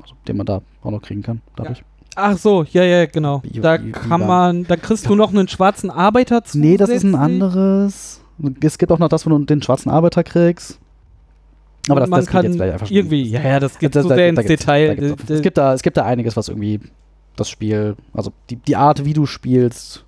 [0.00, 1.82] Also, den man da auch noch kriegen kann, dadurch.
[2.14, 3.42] Ach so, ja, ja, genau.
[3.60, 6.58] Da kann man, da kriegst du noch einen schwarzen Arbeiter zu.
[6.58, 8.20] Nee, das ist ein anderes.
[8.62, 10.78] Es gibt auch noch das, wo du den schwarzen Arbeiter kriegst.
[11.88, 14.02] Aber das, man das geht kann jetzt vielleicht einfach irgendwie, ja, ja, das geht Da-
[14.02, 14.96] zu da- sehr da ins Detail.
[14.96, 16.80] da auch- Äh, Es gibt, da, es gibt da einiges, was irgendwie
[17.36, 20.04] das Spiel, also die, die Art, wie du spielst,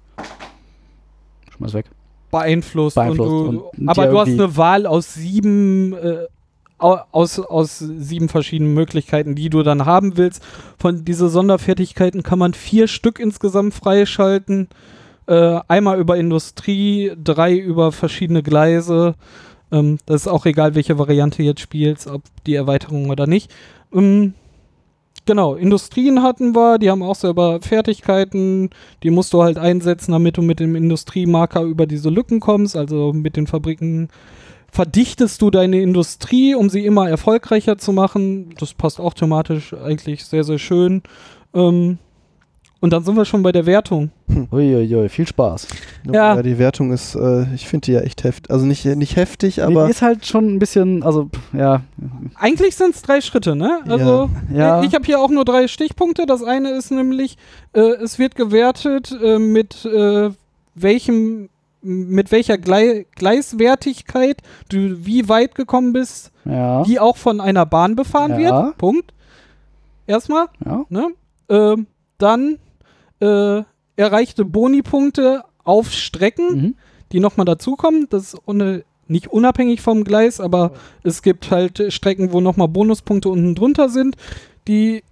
[1.56, 1.86] schmeiß weg.
[2.30, 2.96] beeinflusst.
[2.96, 6.26] Beeinflusst und du, und aber du hast eine Wahl aus sieben, äh,
[6.78, 10.42] au- aus, aus sieben verschiedenen Möglichkeiten, die du dann haben willst.
[10.78, 14.68] Von diese Sonderfertigkeiten kann man vier Stück insgesamt freischalten.
[15.26, 19.14] Äh, einmal über Industrie, drei über verschiedene Gleise.
[19.72, 23.50] Ähm, das ist auch egal, welche Variante jetzt spielst, ob die Erweiterung oder nicht.
[23.92, 24.34] Ähm,
[25.26, 28.68] Genau, Industrien hatten wir, die haben auch selber Fertigkeiten,
[29.02, 32.76] die musst du halt einsetzen, damit du mit dem Industriemarker über diese Lücken kommst.
[32.76, 34.08] Also mit den Fabriken
[34.70, 38.54] verdichtest du deine Industrie, um sie immer erfolgreicher zu machen.
[38.58, 41.02] Das passt auch thematisch eigentlich sehr, sehr schön.
[41.54, 41.98] Ähm,
[42.84, 44.10] und dann sind wir schon bei der Wertung.
[44.52, 45.68] Uiuiui, viel Spaß.
[46.04, 46.36] Ja.
[46.36, 46.42] Ja.
[46.42, 48.50] Die Wertung ist, äh, ich finde die ja echt heftig.
[48.50, 51.80] Also nicht, nicht heftig, Nee, aber die ist halt schon ein bisschen, also, ja.
[52.34, 53.80] Eigentlich sind es drei Schritte, ne?
[53.88, 54.82] Also Ja.
[54.82, 56.26] ich habe hier auch nur drei Stichpunkte.
[56.26, 57.38] Das eine ist nämlich,
[57.72, 60.28] äh, es wird gewertet äh, mit äh,
[60.74, 61.48] welchem,
[61.80, 66.82] mit welcher Glei Gleiswertigkeit du wie weit gekommen bist, Ja.
[66.82, 68.66] die auch von einer Bahn befahren Ja.
[68.66, 68.76] wird.
[68.76, 69.14] Punkt.
[70.06, 70.84] Erstmal, ja.
[70.90, 71.06] ne?
[71.48, 71.86] Ähm,
[72.18, 72.58] dann
[73.24, 73.64] äh,
[73.96, 76.74] erreichte Bonipunkte auf Strecken, Mhm.
[77.12, 78.06] die nochmal dazukommen.
[78.10, 83.28] Das ist ohne, nicht unabhängig vom Gleis, aber es gibt halt Strecken, wo nochmal Bonuspunkte
[83.28, 84.16] unten drunter sind,
[84.66, 85.02] die,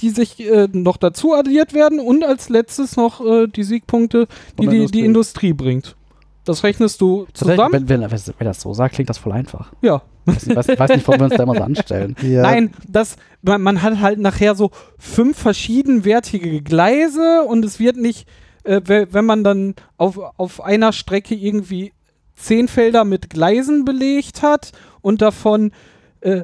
[0.00, 4.26] die sich äh, noch dazu addiert werden und als letztes noch äh, die Siegpunkte,
[4.60, 5.96] die die, die Industrie bringt.
[6.44, 7.86] Das rechnest du zusammen.
[7.88, 9.72] Wenn, wenn, wenn das so sagt, klingt das voll einfach.
[9.80, 10.02] Ja.
[10.26, 12.16] Ich weiß, weiß nicht, warum wir uns da immer so anstellen.
[12.22, 17.96] ja, Nein, das, man, man hat halt nachher so fünf verschiedenwertige Gleise und es wird
[17.96, 18.26] nicht,
[18.64, 21.92] äh, we- wenn man dann auf, auf einer Strecke irgendwie
[22.36, 25.72] zehn Felder mit Gleisen belegt hat und davon
[26.20, 26.42] äh,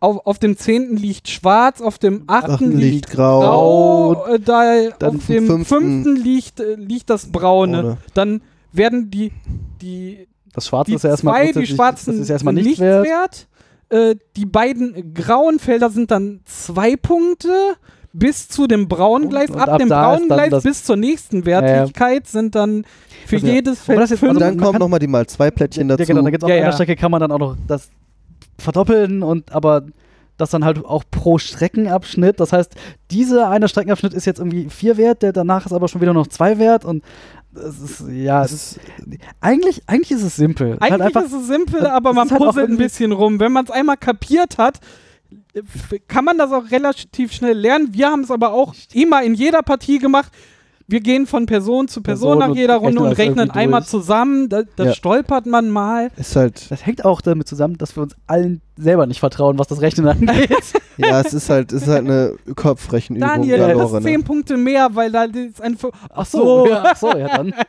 [0.00, 3.40] auf, auf dem zehnten liegt schwarz, auf dem achten liegt liegt grau.
[4.14, 7.80] grau, äh, da dann auf dem fünften- fünften liegt, äh, liegt das braune.
[7.82, 7.96] Braune.
[8.14, 8.42] Dann
[8.76, 9.32] werden die,
[9.80, 12.80] die Das Schwarze die ist ja erstmal zwei, die schwarzen das ist erstmal nicht nichts
[12.80, 13.06] wert.
[13.06, 13.48] wert.
[13.90, 17.48] Äh, die beiden grauen Felder sind dann zwei Punkte.
[18.16, 21.44] Bis zu dem braunen Gleis, und ab, ab dem braunen dann Gleis bis zur nächsten
[21.46, 22.84] Wertigkeit sind dann
[23.26, 24.30] für Also, jedes Feld das jetzt- fünf.
[24.30, 26.02] Und also dann man kommen nochmal die mal zwei Plättchen dazu.
[26.02, 26.72] Ja, genau, da gibt's auf Ja, einer ja.
[26.72, 27.90] Strecke kann man dann auch noch das
[28.56, 29.82] verdoppeln und aber
[30.36, 32.38] das dann halt auch pro Streckenabschnitt.
[32.38, 32.76] Das heißt,
[33.10, 36.28] dieser eine Streckenabschnitt ist jetzt irgendwie vier wert, der danach ist aber schon wieder noch
[36.28, 37.02] zwei wert und
[37.54, 38.80] das ist, ja, es ist,
[39.40, 40.68] eigentlich, eigentlich ist es simpel.
[40.68, 43.12] Es ist Eigentlich halt einfach, ist es simpel, aber man halt puzzelt ein irgendwie- bisschen
[43.12, 43.40] rum.
[43.40, 44.80] Wenn man es einmal kapiert hat,
[46.08, 47.88] kann man das auch relativ schnell lernen.
[47.92, 50.32] Wir haben es aber auch immer in jeder Partie gemacht.
[50.86, 53.90] Wir gehen von Person zu Person, Person nach jeder Runde und das rechnen einmal durch.
[53.90, 54.48] zusammen.
[54.50, 54.92] Da, da Ja.
[54.92, 56.10] stolpert man mal.
[56.16, 59.68] Ist halt, Das hängt auch damit zusammen, dass wir uns allen selber nicht vertrauen, was
[59.68, 60.50] das Rechnen angeht.
[60.98, 63.26] ja, es ist halt, es ist halt eine Kopfrechenübung.
[63.28, 64.00] Daniel, du galore, hast ne?
[64.02, 65.76] 10 Punkte mehr, weil da ist ein.
[66.10, 67.54] Ach so, ja, ach so, ja dann.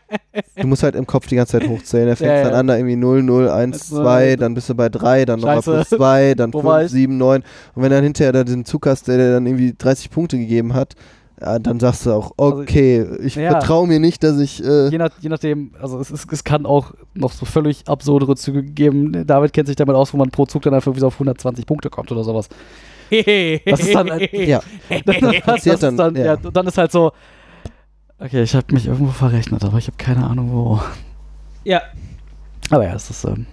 [0.58, 2.08] Du musst halt im Kopf die ganze Zeit hochzählen.
[2.10, 2.44] Er fängt Ja, ja.
[2.46, 5.40] dann an, da irgendwie 0, 0, 1, Also, 2, dann bist du bei 3, dann
[5.40, 6.92] nochmal plus 2, dann Wo war 5, ich?
[6.92, 7.42] 7, 9.
[7.42, 10.38] Und wenn du dann hinterher da diesen Zug hast, der dir dann irgendwie 30 Punkte
[10.38, 10.96] gegeben hat,
[11.42, 13.52] ja, dann sagst du auch, Also, okay, ich ja.
[13.52, 14.64] vertraue mir nicht, dass ich.
[14.64, 18.36] Äh, Je, nach, je nachdem, also es, ist, es kann auch noch so völlig absurdere
[18.36, 19.26] Züge geben.
[19.28, 21.90] David kennt sich damit aus, wo man pro Zug dann einfach so auf 120 Punkte
[21.90, 22.48] kommt oder sowas.
[23.12, 24.62] Das ist dann halt- ja,
[25.06, 26.26] das, das dann, dann, ja.
[26.26, 26.34] ja.
[26.42, 27.12] und dann ist halt so,
[28.18, 30.80] okay, ich habe mich irgendwo verrechnet, aber ich habe keine Ahnung wo.
[31.64, 31.82] Ja,
[32.72, 33.46] Aber ja, das ist, ähm,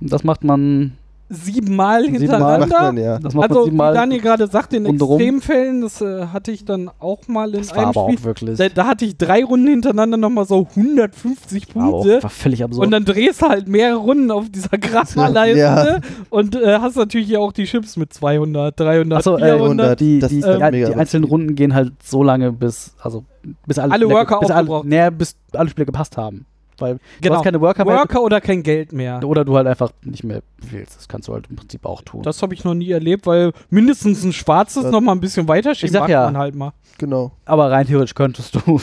[0.00, 0.96] das macht man,
[1.32, 2.20] siebenmal Siebenmal
[2.60, 2.82] hintereinander.
[2.82, 3.18] man ja.
[3.18, 3.94] das macht Also, man wie siebenmal.
[3.94, 5.18] Daniel gerade sagte, in rundherum.
[5.20, 8.18] Extremfällen, das äh, hatte ich dann auch mal in das war einem aber Spiel.
[8.18, 12.22] auch wirklich, Da, da hatte ich drei Runden hintereinander nochmal so 150 war, auch, Punkte.
[12.22, 12.84] war völlig absurd.
[12.86, 15.98] Und dann drehst du halt mehrere Runden auf dieser Grasmarleiste Ja.
[16.30, 20.00] und äh, hast natürlich hier auch die Chips mit 200, 300, Achso, äh, 400.
[20.00, 21.24] die, Das die, halt die, mega die einzelnen.
[21.24, 23.24] Runden gehen halt so lange, bis, also,
[23.66, 26.46] bis alle, Alle Spieler- Worker bis alle, nee, bis alle Spieler gepasst haben.
[26.82, 27.36] Weil du genau.
[27.36, 29.20] hast keine Worker, mehr, Worker oder kein Geld mehr.
[29.24, 30.96] oder du halt einfach nicht mehr wählst.
[30.96, 32.22] Das kannst du halt im Prinzip auch tun.
[32.22, 35.48] Das habe ich noch nie erlebt, weil mindestens ein schwarzes Das- noch mal ein bisschen
[35.48, 36.24] weiter mag ja.
[36.24, 36.72] man halt mal.
[36.98, 37.32] Genau.
[37.46, 38.80] aber rein theoretisch könntest du,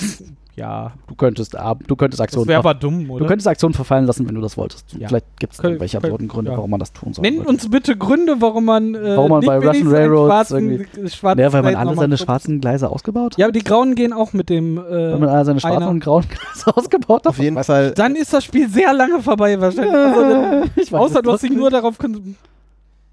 [0.59, 3.21] Ja, du könntest, ab- du könntest das Aktionen, wäre ver- aber dumm, oder?
[3.21, 4.93] du könntest Aktionen verfallen lassen, wenn du das wolltest.
[4.99, 5.07] Ja.
[5.07, 6.57] Vielleicht gibt es irgendwelche absurden Gründe, ja.
[6.57, 7.21] warum man das tun soll.
[7.21, 11.39] Nennt uns bitte Gründe, warum man, äh, Warum man nicht bei Russian Railroads schwarzen, schwarzen
[11.41, 14.49] Ja, weil man alle seine schwarzen Gleise ausgebaut Ja, aber die Grauen gehen auch mit
[14.49, 14.75] dem.
[14.77, 17.27] Weil Äh, man alle seine schwarzen einer- und grauen Gleise ausgebaut hat.
[17.27, 17.91] Auf jeden Fall.
[17.91, 19.93] dann ist das Spiel sehr lange vorbei wahrscheinlich.
[19.95, 21.95] Also, ich weiß außer du hast dich nur darauf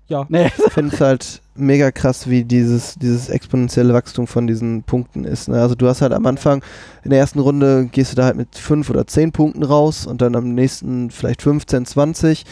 [0.09, 0.27] Ja.
[0.29, 5.25] Nee, Ich finde es halt mega krass, wie dieses, dieses exponentielle Wachstum von diesen Punkten
[5.25, 5.49] ist.
[5.49, 5.61] Ne?
[5.61, 6.63] Also du hast halt am Anfang,
[7.05, 10.23] in der ersten Runde gehst du da halt mit 5 oder 10 Punkten raus und
[10.23, 12.45] dann am nächsten vielleicht 15, 20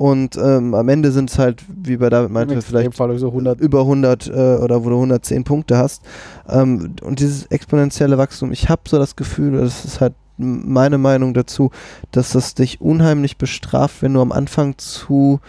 [0.00, 3.60] und ähm, am Ende sind es halt, wie bei David meinte, vielleicht Fall so 100.
[3.60, 6.02] über 100 äh, oder wo du 110 Punkte hast.
[6.48, 11.34] Ähm, und dieses exponentielle Wachstum, ich habe so das Gefühl, das ist halt meine Meinung
[11.34, 11.70] dazu,
[12.12, 15.40] dass das dich unheimlich bestraft, wenn du am Anfang zu,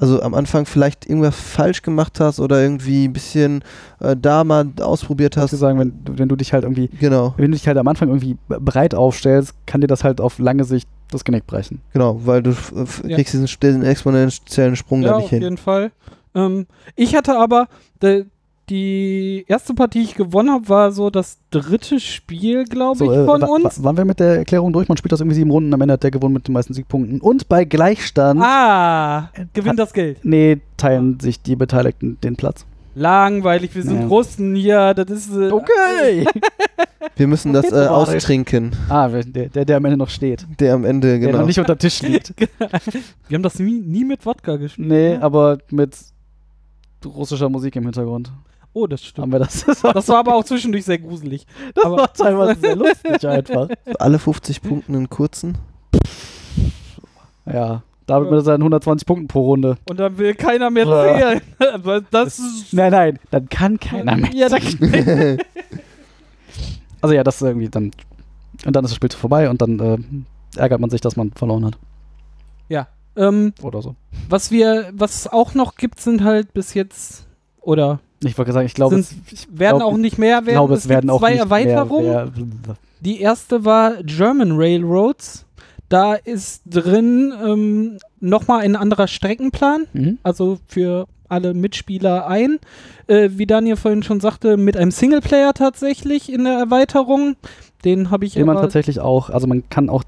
[0.00, 3.62] also am Anfang vielleicht irgendwas falsch gemacht hast oder irgendwie ein bisschen
[4.00, 5.60] äh, da mal ausprobiert Kannst du hast.
[5.60, 8.08] sagen, wenn, du- wenn du dich halt irgendwie, Genau, wenn du dich halt am Anfang
[8.08, 11.80] irgendwie breit aufstellst, kann dir das halt auf lange Sicht das Genick brechen.
[11.92, 13.16] genau, weil du f- Ja.
[13.16, 15.42] kriegst diesen, diesen exponentiellen Sprung Ja, da auf nicht hin.
[15.42, 15.90] jeden Fall.
[16.34, 17.66] Ähm, ich hatte aber,
[18.70, 23.24] die erste Partie, die ich gewonnen habe, war so das dritte Spiel, glaube ich, äh,
[23.26, 23.80] von wa- uns.
[23.80, 24.88] wa- waren wir mit der Erklärung durch?
[24.88, 27.20] Man spielt das irgendwie sieben Runden, am Ende hat der gewonnen mit den meisten Siegpunkten.
[27.20, 30.18] Und bei Gleichstand, Ah, gewinnt das Geld.
[30.24, 32.64] nee, teilen sich die Beteiligten den Platz.
[32.94, 34.06] Langweilig, wir sind Ja.
[34.06, 35.30] Russen hier, das ist.
[35.34, 36.24] Äh, Okay!
[37.16, 40.46] Wir müssen das äh, so austrinken, ah, der, der, der am Ende noch steht.
[40.58, 41.38] der am Ende, Der genau.
[41.38, 42.34] noch nicht unter Tisch liegt.
[43.28, 44.88] Wir haben das nie, nie mit Wodka gespielt.
[44.88, 45.22] nee, ne?
[45.22, 45.96] aber mit
[47.04, 48.30] russischer Musik im Hintergrund
[48.72, 49.32] Oh, das haben stimmt.
[49.32, 49.64] wir das.
[49.64, 51.46] Das war, Das war aber auch zwischendurch sehr gruselig.
[51.74, 53.68] das aber- war teilweise sehr lustig einfach.
[53.98, 55.58] Alle 50 Punkte in kurzen.
[57.46, 59.76] Ja, David mit seinen 120 Punkten pro Runde.
[59.88, 61.02] Und dann will keiner mehr Ja.
[61.18, 62.04] zählen.
[62.10, 62.72] Das ist.
[62.72, 64.30] Nein, nein, dann kann keiner mehr.
[64.32, 64.56] Ja, da,
[67.02, 67.90] Also ja, das ist irgendwie dann.
[68.66, 71.64] Und dann ist das Spiel vorbei und dann äh, ärgert man sich, dass man verloren
[71.66, 71.78] hat.
[73.16, 73.96] ähm, Oder so.
[74.28, 77.26] was wir, was es auch noch gibt, sind halt bis jetzt
[77.60, 80.48] oder Ich wollte sagen, ich glaube, es, ich werden glaub, auch nicht mehr werden.
[80.48, 82.32] ich glaube, es, gibt werden auch zwei Erweiterungen.
[83.00, 85.46] Die erste war German Railroads.
[85.88, 90.18] Da ist drin ähm, nochmal ein anderer Streckenplan, mhm.
[90.22, 92.58] also für alle Mitspieler ein.
[93.06, 97.36] Äh, wie Daniel vorhin schon sagte, mit einem Singleplayer tatsächlich in der Erweiterung.
[97.84, 100.04] Den habe ich Den man tatsächlich auch, also man kann auch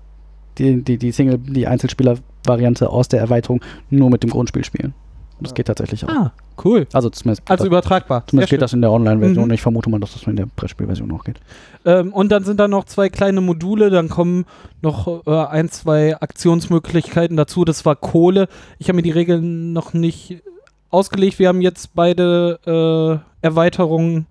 [0.59, 4.95] die, die, die Single, die Einzelspieler-Variante aus der Erweiterung nur mit dem Grundspiel spielen.
[5.43, 6.09] Das geht tatsächlich auch.
[6.09, 6.33] Ah,
[6.65, 6.87] cool.
[6.93, 8.25] Also zumindest, Also übertragbar.
[8.27, 9.47] zumindest Sehr geht das in der Online-Version.
[9.49, 9.55] Mhm.
[9.55, 11.37] Ich vermute mal, dass das in der Brettspielversion auch geht.
[11.85, 14.45] Ähm, und dann sind da noch zwei kleine Module, dann kommen
[14.83, 17.65] noch äh, ein, zwei Aktionsmöglichkeiten dazu.
[17.65, 18.49] Das war Kohle.
[18.79, 20.43] Ich habe mir die Regeln noch nicht
[20.91, 21.39] ausgelegt.
[21.39, 24.27] Wir haben jetzt beide äh, Erweiterungen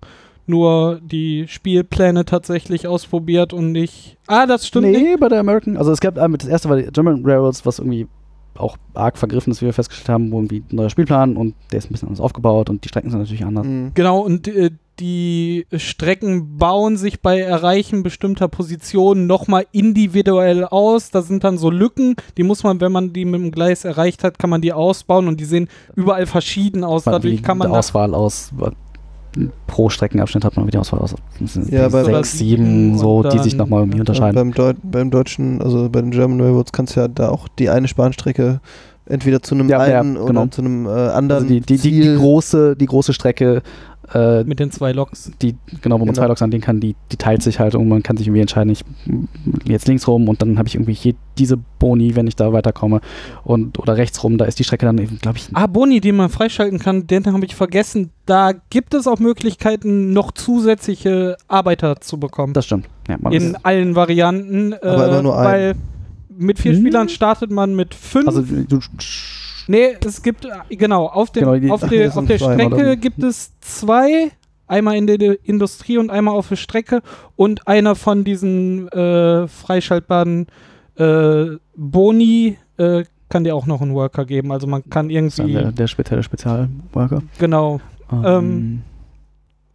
[0.46, 4.16] nur die Spielpläne tatsächlich ausprobiert und nicht.
[4.26, 5.00] Ah, das stimmt nicht.
[5.00, 7.78] nee, bei der American, also es gab einmal, das erste war die German Railroads, was
[7.78, 8.08] irgendwie
[8.56, 11.78] auch arg vergriffen ist, wie wir festgestellt haben, wo irgendwie ein neuer Spielplan und der
[11.78, 13.66] ist ein bisschen anders aufgebaut und die Strecken sind natürlich anders.
[13.66, 13.92] Mhm.
[13.94, 21.10] Genau, und äh, die Strecken bauen sich bei Erreichen bestimmter Positionen nochmal individuell aus.
[21.10, 24.22] Da sind dann so Lücken, die muss man, wenn man die mit dem Gleis erreicht
[24.22, 27.04] hat, kann man die ausbauen und die sehen überall verschieden aus.
[27.04, 28.52] Dadurch kann man Auswahl aus,
[29.66, 31.14] pro Streckenabschnitt hat man wieder aus, aus
[31.70, 34.34] Ja, bei- sechs, sieben, so, die sich nochmal irgendwie Und unterscheiden.
[34.34, 37.68] beim, Deu beim deutschen, also bei den German Railroads kannst du ja da auch die
[37.70, 38.60] eine Bahnstrecke
[39.06, 40.42] entweder zu einem Ja, ja, alten genau.
[40.42, 43.62] oder zu einem äh, anderen Also die, die, die, die, große, die große Strecke,
[44.14, 45.32] äh, Mit den zwei Loks.
[45.42, 46.20] die, genau, wo man Genau.
[46.22, 48.70] zwei Loks anlegen kann, die, die teilt sich halt und man kann sich irgendwie entscheiden,
[48.72, 48.84] ich
[49.64, 53.00] jetzt links rum und dann habe ich irgendwie hier diese Boni, wenn ich da weiterkomme
[53.44, 56.12] und oder rechts rum, da ist die Strecke dann eben, glaube ich, Ah, Boni, die
[56.12, 58.10] man freischalten kann, den habe ich vergessen.
[58.26, 62.52] Da gibt es auch Möglichkeiten, noch zusätzliche Arbeiter zu bekommen.
[62.52, 62.86] das stimmt.
[63.08, 64.74] Ja, man in allen Varianten.
[64.74, 65.46] Aber äh, immer nur einen.
[65.52, 65.74] Weil
[66.38, 66.80] mit vier Hm.
[66.80, 68.26] Spielern startet man mit fünf.
[68.28, 68.78] also du,
[69.66, 72.96] nee, es gibt, genau, auf, dem, Genau, die- auf, der, auf der Strecke oder?
[72.96, 74.30] gibt es zwei.
[74.68, 77.02] Einmal in der Industrie und einmal auf der Strecke.
[77.36, 80.46] Und einer von diesen äh, freischaltbaren
[80.96, 81.44] äh,
[81.76, 84.50] Boni äh, kann dir auch noch einen Worker geben.
[84.50, 87.22] Also man kann dann irgendwie, der, der spezielle Spezialworker.
[87.38, 87.80] genau,
[88.24, 88.82] Ähm,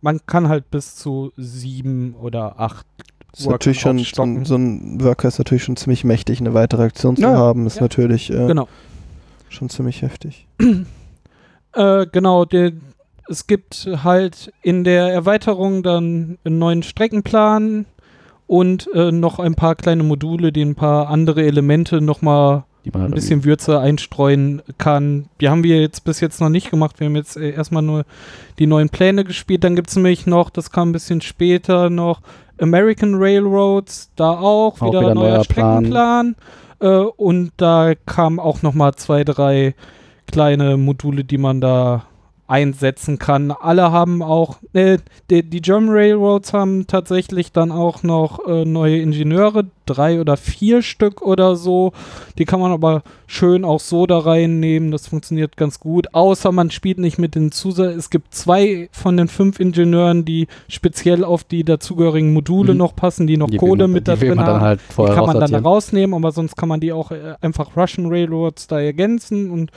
[0.01, 2.85] man kann halt bis zu sieben oder acht
[3.37, 7.15] ist natürlich schon, so so ein Worker ist natürlich schon ziemlich mächtig, eine weitere Aktion
[7.15, 7.35] zu ja.
[7.35, 7.83] haben, ist Ja.
[7.83, 8.67] natürlich äh, Genau.
[9.49, 10.47] Schon ziemlich heftig.
[11.73, 12.71] Äh, genau, der,
[13.27, 17.85] es gibt halt in der Erweiterung dann einen neuen Streckenplan
[18.47, 23.11] und äh, noch ein paar kleine Module, die ein paar andere Elemente nochmal halt ein
[23.11, 25.27] bisschen Würze einstreuen kann.
[25.41, 26.99] Die haben wir jetzt bis jetzt noch nicht gemacht.
[26.99, 28.05] Wir haben jetzt äh, erstmal nur
[28.59, 29.63] die neuen Pläne gespielt.
[29.63, 32.21] Dann gibt es nämlich noch, das kam ein bisschen später noch,
[32.59, 35.45] American Railroads, da auch, Auch wieder, wieder ein neuer neuer
[35.83, 36.35] Plan.
[36.79, 39.75] Äh, und da kamen auch nochmal zwei, drei
[40.31, 42.05] kleine Module, die man da
[42.47, 43.51] einsetzen kann.
[43.51, 44.97] Alle haben auch, äh,
[45.29, 50.81] die, die German Railroads haben tatsächlich dann auch noch äh, neue Ingenieure, drei oder vier
[50.81, 51.91] Stück oder so.
[52.37, 54.91] Die kann man aber schön auch so da reinnehmen.
[54.91, 56.13] Das funktioniert ganz gut.
[56.13, 57.95] Außer man spielt nicht mit den Zusatz.
[57.95, 62.79] Es gibt zwei von den fünf Ingenieuren, die speziell auf die dazugehörigen Module Mhm.
[62.79, 64.61] noch passen, die noch die Kohle man, mit da drin haben.
[64.61, 68.07] halt Die kann man dann rausnehmen, aber sonst kann man die auch äh, einfach Russian
[68.07, 69.71] Railroads da ergänzen und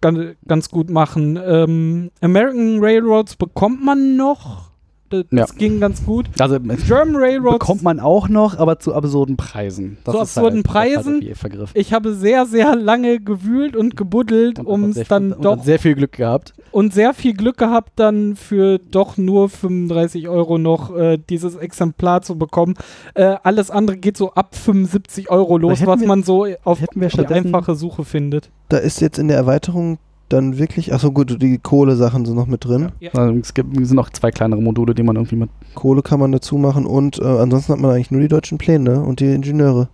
[0.00, 1.38] ganz, ganz gut machen.
[1.42, 4.67] Ähm, American Railroads bekommt man noch.
[5.10, 6.26] Das, das ging ganz gut.
[6.38, 9.98] Also es German Railroads bekommt man auch noch, aber zu absurden Preisen.
[10.04, 11.34] Das Zu ist absurden halt, halt Preisen?
[11.34, 11.70] Vergriff.
[11.74, 15.78] ich habe sehr, sehr lange gewühlt und gebuddelt, um es dann viel, und doch sehr
[15.78, 16.52] viel Glück gehabt.
[16.72, 22.22] und sehr viel Glück gehabt, dann für doch nur 35 Euro noch äh, dieses Exemplar
[22.22, 22.74] zu bekommen.
[23.14, 27.26] Äh, alles andere geht so ab 75 Euro los, was wir- man so auf die
[27.26, 28.50] einfache Suche findet.
[28.68, 32.64] Da ist jetzt in der Erweiterung dann wirklich, achso gut, die Kohle-Sachen sind noch mit
[32.64, 32.92] drin.
[33.14, 35.50] Also es, gibt, sind noch zwei kleinere Module, die man irgendwie mit.
[35.74, 39.00] Kohle kann man dazu machen und äh, ansonsten hat man eigentlich nur die deutschen Pläne
[39.00, 39.88] und die Ingenieure.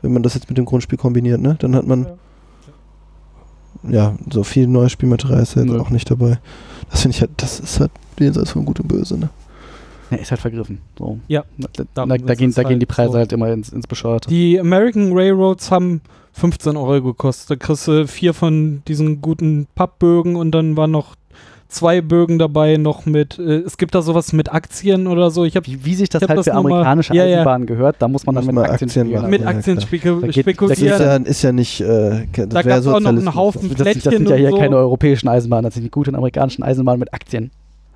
[0.00, 1.56] Wenn man das jetzt mit dem Grundspiel kombiniert, ne?
[1.60, 2.06] Dann hat man
[3.88, 5.80] ja so viel neues Spielmaterial ist ja jetzt Nö.
[5.80, 6.38] auch nicht dabei.
[6.90, 9.30] Das finde ich halt, das ist halt jenseits von Gut und Böse, ne?
[10.12, 10.78] Ja, ist halt vergriffen.
[10.98, 11.18] So.
[11.28, 13.18] Ja, Da, da, da, gehen, da gehen halt die Preise so.
[13.18, 14.28] halt immer ins, ins Bescheuerte.
[14.28, 16.00] Die American Railroads haben
[16.34, 17.50] 15 Euro gekostet.
[17.50, 21.14] Da kriegst du vier von diesen guten Pappbögen und dann waren noch
[21.68, 25.44] zwei Bögen dabei, noch mit, äh, es gibt da sowas mit Aktien oder so.
[25.46, 27.36] Ich habe wie, wie sich das hab halt das für nur mal- amerikanische Ja, ja.
[27.36, 29.86] Eisenbahnen gehört, da muss man dann Muss mit man Aktien, Aktien mit ja, Aktien klar.
[29.86, 31.24] spekul Da geht- da geht Das ist spekulieren.
[31.24, 33.34] ja, ist ja nicht, äh, das Da wäre gab's auch noch einen.
[33.34, 34.58] Haufen Das, das, das sind ja hier so.
[34.58, 37.50] keine europäischen Eisenbahnen, das sind die guten amerikanischen Eisenbahnen mit Aktien.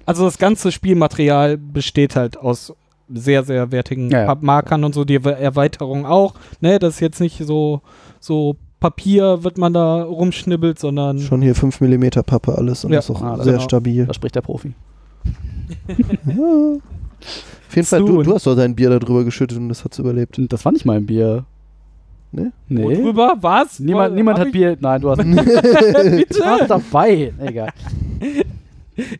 [0.07, 2.73] Also das ganze Spielmaterial besteht halt aus
[3.13, 4.27] sehr, sehr wertigen Ja, ja.
[4.27, 6.35] Pappmarkern und so, die Erwe- Erweiterung auch.
[6.61, 7.83] Ne, das ist jetzt nicht so,
[8.21, 12.99] so Papier, wird man da rumschnibbelt, sondern Schon hier 5 mm Pappe alles und Ja.
[13.01, 13.65] ist auch Ah, sehr genau.
[13.65, 14.07] stabil.
[14.07, 14.75] Da spricht der Profi.
[16.27, 16.77] Ja.
[17.69, 19.99] Auf jeden Fall, du, du hast doch dein Bier da drüber geschüttet und das hat's
[19.99, 20.39] überlebt.
[20.39, 21.45] Und das war nicht mal ein Bier.
[22.33, 22.53] Ne?
[22.69, 22.83] Nee.
[22.85, 23.35] Worüber?
[23.41, 23.81] Was?
[23.81, 24.77] Niemand, Wo- niemand hat Bier.
[24.81, 26.41] Nein, du hast Bitte?
[26.41, 27.33] warst dabei.
[27.39, 27.71] Egal.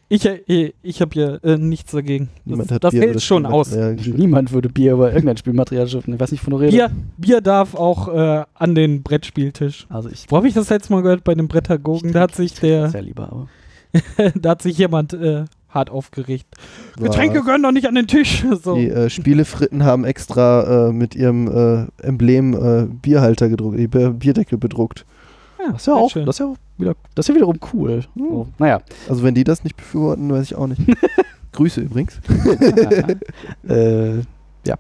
[0.09, 2.29] Ich, äh, ich habe hier äh, nichts dagegen.
[2.45, 3.71] Niemand Das, das Bier hält schon aus.
[3.73, 6.15] Niemand würde Bier über irgendein Spielmaterial schütten.
[6.15, 6.77] Ich weiß nicht, von du redest.
[6.77, 9.87] Bier, Bier darf auch äh, an den Brettspieltisch.
[9.91, 11.25] Also ich Wo habe ich das letzte Mal gehört?
[11.25, 12.13] Bei den Brettagogen.
[12.13, 13.49] Da hat sich der, sehr lieber, aber.
[14.35, 16.47] da hat sich jemand äh, hart aufgeregt.
[16.97, 18.45] War- Getränke gehören doch nicht an den Tisch.
[18.63, 18.77] So.
[18.77, 24.11] Die äh, Spielefritten haben extra äh, mit ihrem äh, Emblem äh, Bierhalter gedruckt, die Bier-
[24.11, 25.05] Bierdeckel bedruckt.
[25.67, 26.27] Ja, Das ist ja auch, schön.
[26.27, 28.03] das ist ja auch wieder, das ist ja wiederum cool.
[28.15, 28.29] Hm.
[28.29, 28.81] So, naja.
[29.09, 30.81] Also wenn die das nicht befürworten, weiß ich auch nicht.
[31.53, 32.21] Grüße übrigens.
[33.69, 34.17] äh,
[34.67, 34.77] ja.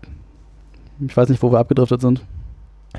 [1.07, 2.23] Ich weiß nicht, wo wir abgedriftet sind.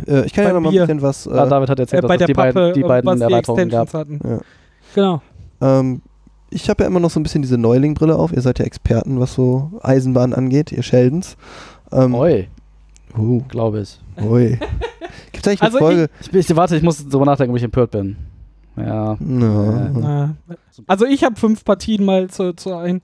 [0.06, 1.28] Äh, ich kann ja Beim noch mal ein bisschen was.
[1.28, 3.10] ah, Äh, David hat Äh, erzählt, bei dass es die Pappe, beiden, die äh, beiden
[3.10, 3.94] was die Erweiterungen gab.
[3.94, 4.40] Ja.
[4.96, 5.22] Genau.
[5.62, 6.02] ähm,
[6.50, 8.32] ich habe ja immer noch so ein bisschen diese Neuling-Brille auf.
[8.32, 11.36] Ihr seid ja Experten, was so Eisenbahn angeht, ihr Sheldons.
[11.92, 12.48] Ähm, Oi,
[13.18, 14.00] uh, glaube ich.
[15.28, 15.32] Ui.
[15.32, 16.10] Gibt's eigentlich eine Also Folge?
[16.22, 16.50] ich.
[16.50, 18.16] Ich warte, ich muss drüber nachdenken, ob ich empört bin.
[18.76, 19.18] Ja.
[19.20, 20.26] Ja.
[20.50, 20.56] Äh,
[20.88, 23.02] also ich habe fünf Partien mal zur, zur Ein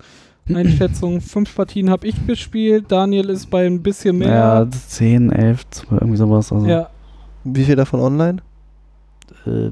[0.53, 1.21] Einschätzung.
[1.21, 2.86] fünf Partien habe ich gespielt.
[2.89, 4.67] Daniel ist bei ein bisschen Ja, mehr.
[4.71, 6.51] 10, 11, 12, irgendwie sowas.
[6.51, 6.89] Also, Ja.
[7.43, 8.38] Wie viel davon online?
[9.45, 9.71] äh,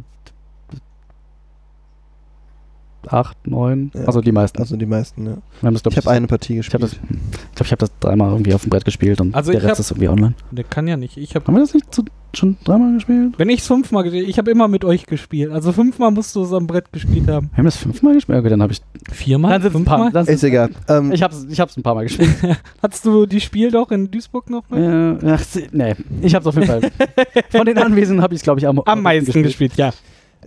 [3.08, 4.02] 8, 9, Ja.
[4.06, 4.60] also die meisten.
[4.60, 5.38] Also die meisten, ja.
[5.72, 7.02] Das, Ich habe eine Partie ich habe gespielt.
[7.12, 9.66] ich glaub, ich hab das dreimal irgendwie auf dem Brett gespielt und Also der ich
[9.68, 10.34] Rest hab- ist irgendwie online.
[10.52, 11.18] Der kann ja nicht.
[11.18, 13.34] Ich habe Haben wir das nicht zu, schon dreimal gespielt?
[13.38, 15.52] Wenn ich fünfmal gespielt ich habe immer mit euch gespielt.
[15.52, 17.50] Also fünfmal musst du es am Brett gespielt haben.
[17.52, 18.40] Wir haben das fünfmal gespielt?
[18.40, 18.82] Okay, dann habe ich.
[19.12, 19.52] Viermal?
[19.54, 19.98] Dann sind es ein paar.
[20.04, 20.24] Fünfmal?
[20.26, 20.70] Dann Ist egal.
[20.88, 22.30] Ähm, Ich hab's, ich hab's ein paar Mal gespielt.
[22.82, 24.64] Hattest du die Spiel doch in Duisburg noch?
[24.72, 26.82] äh, ach, nee, ich hab's auf jeden Fall.
[27.50, 29.92] Von den Anwesenden habe ich, glaube ich, am, Am meisten gespielt, ja.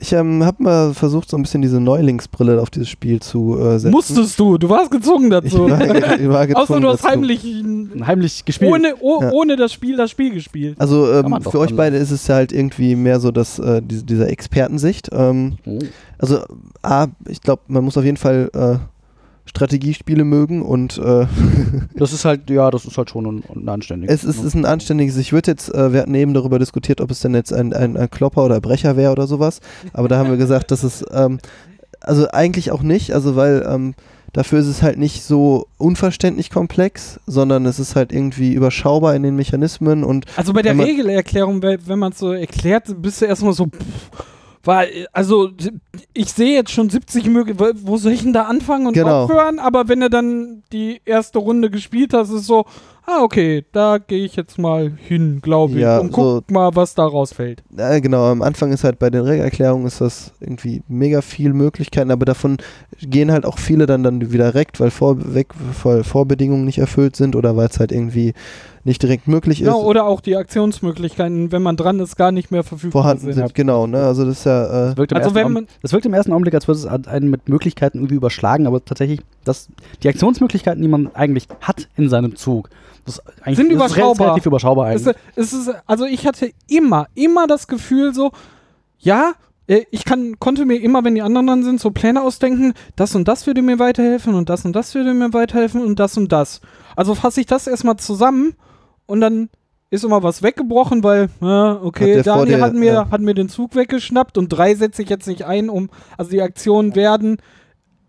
[0.01, 3.79] Ich ähm, habe mal versucht, so ein bisschen diese Neulingsbrille auf dieses Spiel zu äh,
[3.79, 3.93] setzen.
[3.93, 5.71] Musstest du, du warst gezwungen Ich dazu.
[5.71, 7.09] war, ge- ich war Außer gezwungen du hast dazu.
[7.13, 7.45] heimlich
[8.07, 8.73] Heimlich gespielt.
[8.73, 9.31] ohne, oh, Ja.
[9.31, 10.75] ohne das Spiel das Spiel gespielt.
[10.81, 14.05] Also ähm, für euch beide ist es ja halt irgendwie mehr so dass äh, diese,
[14.05, 15.11] dieser Expertensicht.
[15.13, 15.79] Ähm, Oh.
[16.19, 16.41] also
[16.83, 18.77] A, ich glaube, man muss auf jeden Fall äh,
[19.47, 21.27] Strategiespiele mögen und äh,
[21.97, 24.25] Das ist halt, ja, das ist halt schon ein, ein anständiges.
[24.25, 24.47] es ist, ne?
[24.49, 25.17] ist ein anständiges.
[25.17, 27.97] Ich würde jetzt, äh, wir hatten eben darüber diskutiert, ob es denn jetzt ein, ein,
[27.97, 29.61] ein Klopper oder Brecher wäre oder sowas.
[29.93, 31.39] Aber da haben wir gesagt, dass es, ähm,
[32.01, 33.95] also eigentlich auch nicht, also weil ähm,
[34.33, 39.23] dafür ist es halt nicht so unverständlich komplex, sondern es ist halt irgendwie überschaubar in
[39.23, 43.27] den Mechanismen und Also bei der Regelerklärung, we- wenn man es so erklärt, bist du
[43.27, 43.67] erstmal so.
[43.67, 44.25] Pff,
[44.65, 45.51] weil, also,
[46.13, 47.81] ich sehe jetzt schon 70 Möglichkeiten.
[47.83, 49.25] Wo soll ich denn da anfangen und Genau.
[49.25, 49.59] aufhören?
[49.59, 52.65] Aber wenn du dann die erste Runde gespielt hast, ist so,
[53.07, 55.81] ah, okay, da gehe ich jetzt mal hin, glaube ich.
[55.81, 57.63] Ja, und guck mal, was da rausfällt.
[57.77, 62.11] äh, genau, am Anfang ist halt bei den Regelerklärungen ist das irgendwie mega viel Möglichkeiten,
[62.11, 62.57] aber davon
[63.01, 65.49] gehen halt auch viele dann, dann wieder direkt, weil, vor, weg,
[65.83, 68.33] weil Vorbedingungen nicht erfüllt sind oder weil es halt irgendwie
[68.85, 69.67] nicht direkt möglich ist.
[69.67, 73.55] Ja, oder auch die Aktionsmöglichkeiten, wenn man dran ist, gar nicht mehr verfügbar vorhanden sind.
[73.55, 74.03] Genau, ne?
[74.03, 74.65] Also das ist ja.
[74.65, 77.31] Äh, Das wirkt, im Also man- das wirkt im ersten Augenblick, als würde es einen
[77.31, 79.69] mit Möglichkeiten irgendwie überschlagen, aber tatsächlich, das,
[80.03, 82.69] die Aktionsmöglichkeiten, die man eigentlich hat in seinem Zug,
[83.07, 84.27] das ist eigentlich Sind das ist überschaubar.
[84.29, 85.23] relativ überschaubar Es, eigentlich.
[85.37, 88.33] es ist, also ich hatte immer, immer das Gefühl so,
[88.99, 89.33] ja,
[89.67, 93.15] äh, ich kann, konnte mir immer, wenn die anderen dran sind, so Pläne ausdenken, das
[93.15, 96.33] und das würde mir weiterhelfen und das und das würde mir weiterhelfen und das und
[96.33, 96.61] das.
[96.97, 98.55] Also fasse ich das erstmal zusammen
[99.07, 99.49] und dann
[99.91, 103.11] ist immer was weggebrochen, weil, ja, okay, Hat dir, hat, mir, ja.
[103.11, 105.89] hat mir den Zug weggeschnappt und drei setze ich jetzt nicht ein, um,
[106.19, 107.39] also die Aktionen werden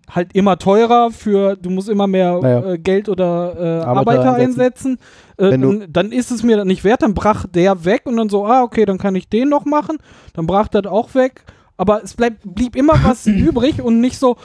[0.09, 2.73] halt immer teurer für, du musst immer mehr Naja.
[2.73, 4.99] äh, Geld oder äh, Arbeiter einsetzen.
[5.37, 5.55] einsetzen.
[5.55, 8.45] Äh, dann, dann ist es mir nicht wert, dann brach der weg und dann so,
[8.45, 9.97] ah, okay, dann kann ich den noch machen.
[10.33, 11.43] Dann brach das auch weg.
[11.77, 14.37] Aber es bleibt, blieb immer was übrig und nicht so,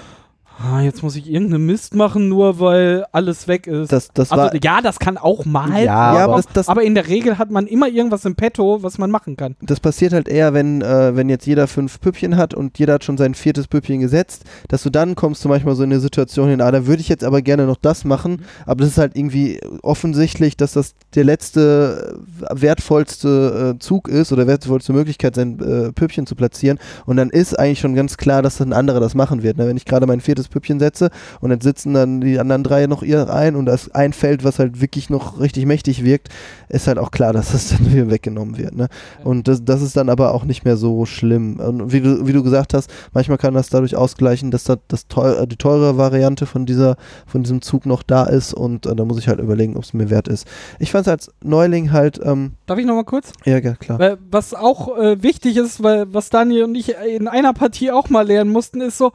[0.63, 3.93] ah, jetzt muss ich irgendeinen Mist machen, nur weil alles weg ist.
[3.93, 4.39] das, das war.
[4.41, 5.83] also ja, das kann auch mal.
[5.85, 8.99] Ja, aber- das, das, aber in der Regel hat man immer irgendwas im Petto, was
[8.99, 9.57] man machen kann.
[9.63, 13.05] das passiert halt eher, wenn, äh, wenn jetzt jeder fünf Püppchen hat und jeder hat
[13.05, 16.49] schon sein viertes Püppchen gesetzt, dass du dann kommst du manchmal so in eine Situation
[16.49, 19.17] hin, ah, da würde ich jetzt aber gerne noch das machen, aber das ist halt
[19.17, 22.19] irgendwie offensichtlich, dass das der letzte
[22.51, 27.31] äh, wertvollste äh, Zug ist oder wertvollste Möglichkeit, sein äh, Püppchen zu platzieren und dann
[27.31, 29.57] ist eigentlich schon ganz klar, dass ein anderer das machen wird.
[29.59, 29.67] Ne?
[29.67, 33.03] Wenn ich gerade mein viertes Püppchen setze und jetzt sitzen dann die anderen drei noch
[33.03, 36.29] ihr ein und das ein Feld, was halt wirklich noch richtig mächtig wirkt,
[36.69, 38.77] ist halt auch klar, dass das dann wieder weggenommen wird.
[38.77, 38.89] Ne?
[39.25, 41.59] Und das, das ist dann aber auch nicht mehr so schlimm.
[41.61, 45.07] Und wie du, wie du gesagt hast, manchmal kann das dadurch ausgleichen, dass da das
[45.09, 46.97] teuer, äh, die teure Variante von dieser,
[47.27, 49.95] von diesem Zug noch da ist und äh, da muss ich halt überlegen, ob es
[49.95, 50.47] mir wert ist.
[50.79, 53.33] Ich fand es als Neuling halt, ähm, Darf ich nochmal kurz?
[53.45, 53.99] ja, ja, klar.
[53.99, 58.09] Weil, was auch äh, wichtig ist, weil was Daniel und ich in einer Partie auch
[58.09, 59.13] mal lernen mussten, ist so,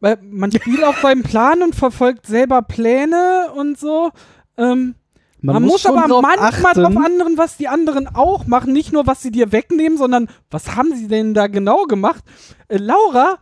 [0.00, 4.10] weil man spielt auf seinem Plan und verfolgt selber Pläne und so.
[4.56, 4.94] Ähm,
[5.40, 6.82] man, muss, schon aber manchmal achten.
[6.82, 8.72] drauf anderen, was die anderen auch machen.
[8.72, 12.24] Nicht nur, was sie dir wegnehmen, sondern was haben sie denn da genau gemacht?
[12.68, 13.38] Äh, Laura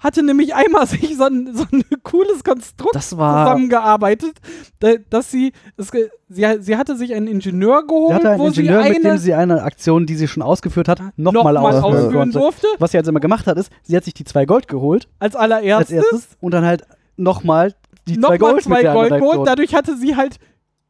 [0.00, 4.32] hatte nämlich einmal sich so ein, so ein cooles Konstrukt Das zusammengearbeitet,
[4.80, 5.88] da- dass sie, es,
[6.28, 9.04] sie, sie hatte sich einen Ingenieur Sie geholt, hatte einen wo Ingenieur, sie eine mit
[9.04, 12.96] dem sie eine Aktion, die sie schon ausgeführt hat, nochmal nochmal ausführen durfte, Was sie
[12.96, 15.08] jetzt immer gemacht hat, ist, sie hat sich die zwei Gold geholt.
[15.18, 15.90] Als als allererstes.
[15.96, 16.28] erstes.
[16.40, 16.82] Und dann halt
[17.16, 17.74] nochmal
[18.08, 19.48] die zwei Nochmal Gold zwei Gold geholt.
[19.48, 20.36] Dadurch hatte sie halt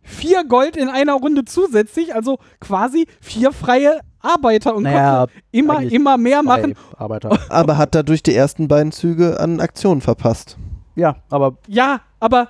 [0.02, 5.82] vier Gold in einer Runde zusätzlich, also quasi vier freie Arbeiter und Naja, konnte immer,
[5.82, 6.74] immer mehr machen.
[6.96, 7.38] Arbeiter.
[7.48, 10.56] Aber hat dadurch die ersten beiden Züge an Aktionen verpasst.
[10.96, 12.48] ja, aber Ja, aber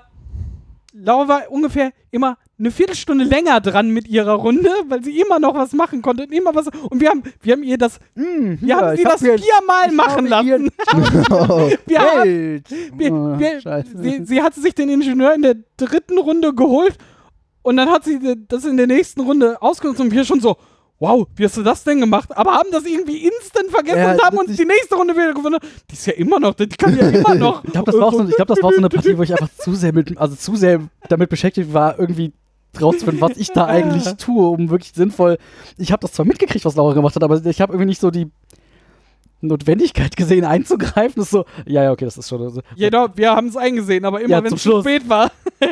[0.93, 5.55] Laura war ungefähr immer eine Viertelstunde länger dran mit ihrer Runde, weil sie immer noch
[5.55, 6.67] was machen konnte und immer was.
[6.91, 8.25] Und wir haben, wir haben ihr das, mh,
[8.61, 10.71] wir haben sie das viermal machen lassen.
[11.87, 12.63] Wir haben,
[12.99, 13.91] wir, Oh, wir, Scheiße.
[14.03, 16.99] sie, sie hat sich den Ingenieur in der dritten Runde geholt
[17.63, 18.19] und dann hat sie
[18.49, 20.57] das in der nächsten Runde ausgenutzt und wir schon so,
[21.01, 22.29] wow, wie hast du das denn gemacht?
[22.37, 25.59] Aber haben das irgendwie instant vergessen Ja, und haben uns die nächste Runde wieder gewonnen.
[25.91, 27.65] Die ist ja immer noch, die kann ja immer noch.
[27.71, 29.33] Ich glaube, das, war auch so, ich glaub, das war so eine Partie, wo ich
[29.33, 32.33] einfach zu sehr mit, also zu sehr damit beschäftigt war, irgendwie
[32.81, 35.39] rauszufinden, was ich da eigentlich tue, um wirklich sinnvoll.
[35.79, 38.11] Ich habe das zwar mitgekriegt, was Laura gemacht hat, aber ich habe irgendwie nicht so
[38.11, 38.31] die
[39.43, 41.15] Notwendigkeit gesehen, einzugreifen.
[41.17, 42.43] Das ist so, ja, ja, okay, das ist schon.
[42.43, 44.85] Also, Genau, wir haben es eingesehen, aber immer Ja, wenn es zu Schluss.
[44.85, 45.31] spät war.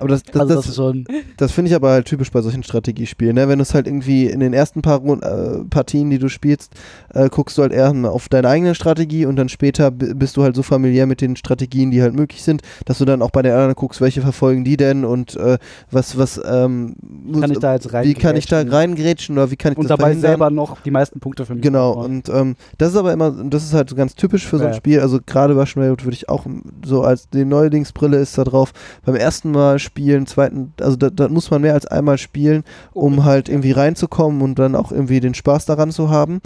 [0.00, 1.04] Aber das, das, also das, das ist schon.
[1.36, 3.36] Das finde ich aber halt typisch bei solchen Strategiespielen.
[3.36, 3.46] Ne?
[3.48, 6.72] Wenn du es halt irgendwie in den ersten paar äh, Partien, die du spielst,
[7.14, 10.56] äh, guckst du halt eher auf deine eigene Strategie und dann später bist du halt
[10.56, 13.52] so familiär mit den Strategien, die halt möglich sind, dass du dann auch bei den
[13.52, 15.58] anderen guckst, welche verfolgen die denn und äh,
[15.92, 16.96] was, was, ähm,
[17.40, 18.04] Kann ich da jetzt rein?
[18.04, 20.30] wie kann ich da reingrätschen oder wie kann ich Und das dabei verhindern?
[20.32, 21.62] selber noch die meisten Punkte für mich.
[21.62, 22.04] Genau, aufbauen.
[22.16, 24.76] und ähm, das ist aber immer, das ist halt ganz typisch für so ein Ja.
[24.76, 25.00] Spiel.
[25.00, 26.46] Also gerade bei Schmerwood würde ich auch
[26.84, 28.72] so als die Neulingsbrille ist da drauf.
[29.04, 33.24] Beim ersten Mal spielen, zweiten, also da, da muss man mehr als einmal spielen, um
[33.24, 36.40] halt irgendwie reinzukommen und dann auch irgendwie den Spaß daran zu haben.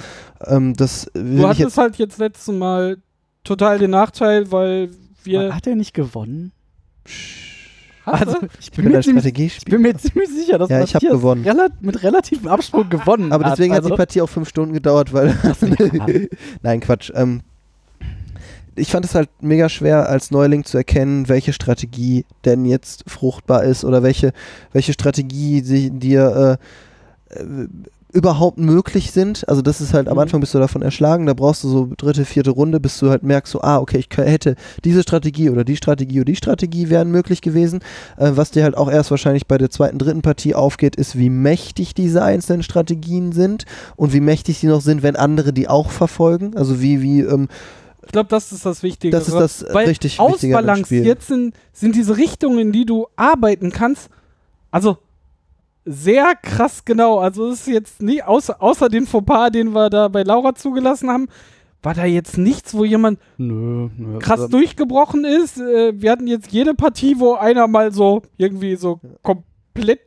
[0.44, 1.78] Ähm, das Du ich hattest jetzt.
[1.78, 2.96] halt jetzt letztes Mal
[3.44, 4.90] total den Nachteil, weil
[5.22, 5.54] wir.
[5.54, 6.52] Hat er nicht gewonnen?
[8.06, 9.72] Hast Also, ich bin, bin mir ein ziemlich, ich Strategiespiel.
[9.74, 11.42] bin mir ziemlich sicher, dass Ja, ich hab Matthias gewonnen.
[11.44, 13.78] Rela mit relativem Absprung gewonnen Aber deswegen hat.
[13.78, 15.34] hat die Also, Partie auch fünf Stunden gedauert, weil.
[16.62, 17.10] Nein, Quatsch.
[17.14, 17.42] Ähm,
[18.76, 23.64] ich fand es halt mega schwer, als Neuling zu erkennen, welche Strategie denn jetzt fruchtbar
[23.64, 24.32] ist oder welche,
[24.72, 26.58] welche Strategie dir
[27.30, 27.68] äh, äh,
[28.16, 29.46] überhaupt möglich sind.
[29.46, 30.20] Also das ist halt, am Mhm.
[30.20, 33.22] Anfang bist du davon erschlagen, da brauchst du so dritte, vierte Runde, bis du halt
[33.22, 37.10] merkst, so, ah, okay, ich hätte diese Strategie oder die Strategie oder die Strategie wären
[37.10, 37.80] möglich gewesen.
[38.16, 41.28] Äh, was dir halt auch erst wahrscheinlich bei der zweiten, dritten Partie aufgeht, ist, wie
[41.28, 45.90] mächtig diese einzelnen Strategien sind und wie mächtig sie noch sind, wenn andere die auch
[45.90, 46.56] verfolgen.
[46.56, 47.48] Also wie, wie, ähm,
[48.06, 49.10] Ich glaube, das ist das Wichtige.
[49.14, 54.08] das ist das Weil richtig ausbalanciert sind, sind diese Richtungen, in die du arbeiten kannst,
[54.70, 54.96] also
[55.86, 57.18] sehr krass genau.
[57.18, 61.08] Also es ist jetzt nie, außer, außer den Fauxpas, den wir da bei Laura zugelassen
[61.08, 61.28] haben,
[61.82, 64.18] war da jetzt nichts, wo jemand Nö, nö.
[64.18, 65.58] krass Also, durchgebrochen ist.
[65.58, 69.46] Äh, wir hatten jetzt jede Partie, wo einer mal so irgendwie so komplett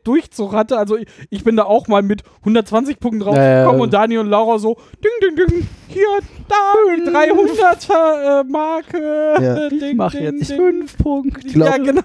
[0.04, 0.78] Durchzug hatte.
[0.78, 3.68] Also ich, ich bin da auch mal mit 120 Punkten rausgekommen Ja, ja.
[3.68, 6.06] und Daniel und Laura so ding, ding, ding, hier,
[6.48, 6.54] da,
[6.96, 9.34] die 300er äh, Marke.
[9.40, 9.66] Ja.
[9.68, 10.56] Ich Ding, mache ding, jetzt ding.
[10.58, 11.58] fünf Punkte.
[11.58, 12.02] Ja, genau.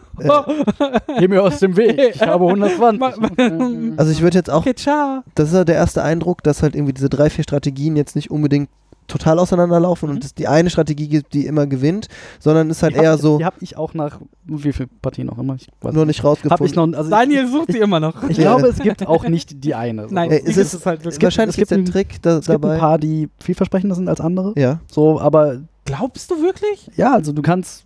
[1.20, 2.16] Geh mir aus dem Weg.
[2.16, 3.96] Ich habe 120.
[3.98, 5.24] Also ich würde jetzt auch, okay, ciao.
[5.36, 8.32] das ist halt der erste Eindruck, dass halt irgendwie diese drei, vier Strategien jetzt nicht
[8.32, 8.70] unbedingt
[9.08, 10.16] total auseinanderlaufen Mhm.
[10.16, 12.08] und es die eine Strategie gibt, die immer gewinnt,
[12.40, 15.30] sondern ist halt Die hab eher so Die habe ich auch nach wie viel Partien
[15.30, 15.56] auch immer.
[15.56, 16.66] Ich weiß nur nicht rausgefunden.
[16.66, 16.94] ich noch.
[16.98, 18.24] Also Daniel sucht sie immer noch.
[18.30, 20.08] Ich, glaube, es gibt auch nicht die eine.
[20.10, 21.78] Nein, Äh, die es gibt ist- es halt es gibt, wahrscheinlich es gibt gibt es
[21.78, 22.74] einen ein- Trick da, Es gibt dabei.
[22.76, 24.54] ein paar, die vielversprechender sind als andere.
[24.58, 24.80] ja.
[24.92, 26.90] So, aber Glaubst du wirklich?
[26.96, 27.84] ja, also du kannst,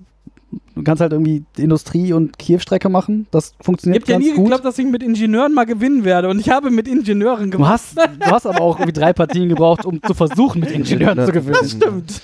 [0.80, 3.28] du kannst halt irgendwie die Industrie- und Kiew-Strecke machen.
[3.32, 4.46] Das Ich funktioniert habe ja ganz nie gut.
[4.46, 6.30] geglaubt, dass ich mit Ingenieuren mal gewinnen werde.
[6.30, 7.70] Und ich habe mit Ingenieuren Du gewonnen.
[7.70, 11.26] hast, du hast aber auch irgendwie drei Partien gebraucht, um zu versuchen, mit Ingenieuren Ja,
[11.26, 11.58] zu gewinnen.
[11.62, 12.22] das Stimmt.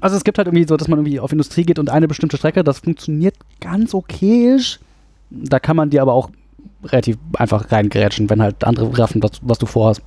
[0.00, 2.36] Also es gibt halt irgendwie so, dass man irgendwie auf Industrie geht und eine bestimmte
[2.36, 4.80] Strecke, das funktioniert ganz okayisch.
[5.30, 6.30] Da kann man dir aber auch
[6.84, 10.02] relativ einfach reingrätschen, wenn halt andere raffen, was, was du vorhast.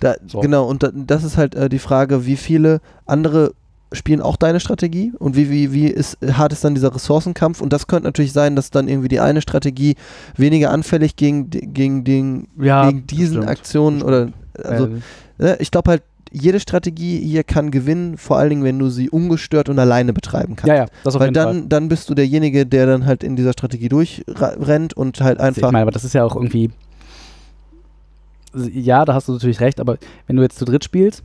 [0.00, 0.40] Da, So.
[0.40, 3.52] Genau, und da, das ist halt äh, die Frage, wie viele andere
[3.92, 7.72] spielen auch deine Strategie und wie, wie, wie ist, hart ist dann dieser Ressourcenkampf und
[7.72, 9.96] das könnte natürlich sein, dass dann irgendwie die eine Strategie
[10.36, 13.48] weniger anfällig gegen, gegen, den, Ja, gegen diesen stimmt.
[13.48, 14.28] Aktionen oder
[14.62, 14.90] also Äh,
[15.38, 19.10] ne, ich glaube halt, jede Strategie hier kann gewinnen, vor allen Dingen, wenn du sie
[19.10, 20.68] ungestört und alleine betreiben kannst.
[20.68, 21.54] ja, ja, das auf Weil jeden Fall.
[21.54, 25.66] dann, dann bist du derjenige, der dann halt in dieser Strategie durchrennt und halt einfach.
[25.68, 26.70] Ich meine, aber das ist ja auch irgendwie.
[28.54, 31.22] Ja, da hast du natürlich recht, aber wenn du jetzt zu dritt spielst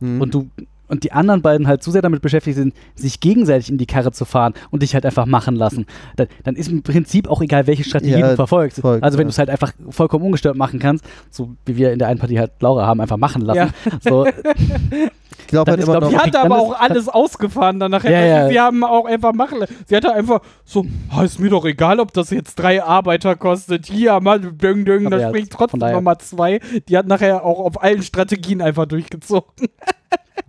[0.00, 0.20] Hm.
[0.20, 0.48] und du
[0.88, 4.12] und die anderen beiden halt zu sehr damit beschäftigt sind, sich gegenseitig in die Karre
[4.12, 5.86] zu fahren und dich halt einfach machen lassen,
[6.16, 8.80] dann, dann ist im Prinzip auch egal, welche Strategie Ja, du verfolgst.
[8.80, 9.28] voll, also wenn ja.
[9.28, 12.38] du es halt einfach vollkommen ungestört machen kannst, so wie wir in der einen Partie
[12.38, 13.72] halt Laura haben, einfach machen lassen.
[14.00, 14.34] So, ich
[15.48, 16.10] glaube halt immer glaub noch.
[16.10, 18.10] Die hat aber auch alles ausgefahren dann nachher.
[18.10, 18.48] Ja, Also ja.
[18.48, 19.58] Sie haben auch einfach machen.
[19.86, 23.86] Sie hatte einfach so, ah, ist mir doch egal, ob das jetzt drei Arbeiter kostet.
[23.86, 26.60] Hier, mal ding, Aber da springt trotzdem nochmal zwei.
[26.88, 29.48] Die hat nachher auch auf allen Strategien einfach durchgezogen.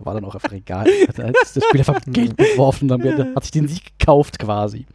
[0.04, 0.86] war dann auch einfach egal.
[1.08, 4.86] Hat halt das Spiel einfach Geld beworfen und dann hat sich den Sieg gekauft quasi.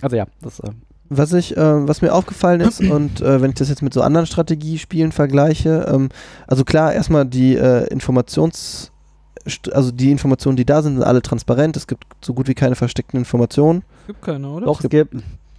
[0.00, 0.70] Also ja, das äh,
[1.08, 4.02] Was ich, äh, was mir aufgefallen ist und äh, wenn ich das jetzt mit so
[4.02, 6.08] anderen Strategiespielen vergleiche, ähm,
[6.46, 8.92] also klar, erstmal die äh, Informations,
[9.72, 11.76] also die Informationen, die da sind, sind alle transparent.
[11.76, 13.82] Es gibt so gut wie keine versteckten Informationen.
[14.06, 14.66] Gibt keine, oder?
[14.66, 15.14] doch, es gibt.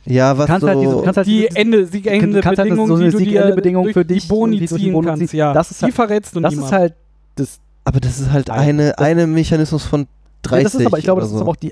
[0.06, 2.76] Ja, was kannst so, halt diese, du kannst halt Die diese, Ende, Siegende kannst halt
[2.76, 4.94] so eine die du dir Siegende-Bedingung durch für die dich Boni irgendwie durch die ziehen
[4.94, 5.38] Boni kannst, ziehen.
[5.38, 5.54] ja.
[5.54, 6.76] Das ist die halt- verrätst du das niemandem.
[6.76, 6.94] ist halt
[7.36, 10.08] das aber das ist halt eine, eine Mechanismus von
[10.44, 10.58] 30.
[10.58, 11.42] Ja, das ist aber, ich glaube, oder das ist so.
[11.42, 11.72] aber auch die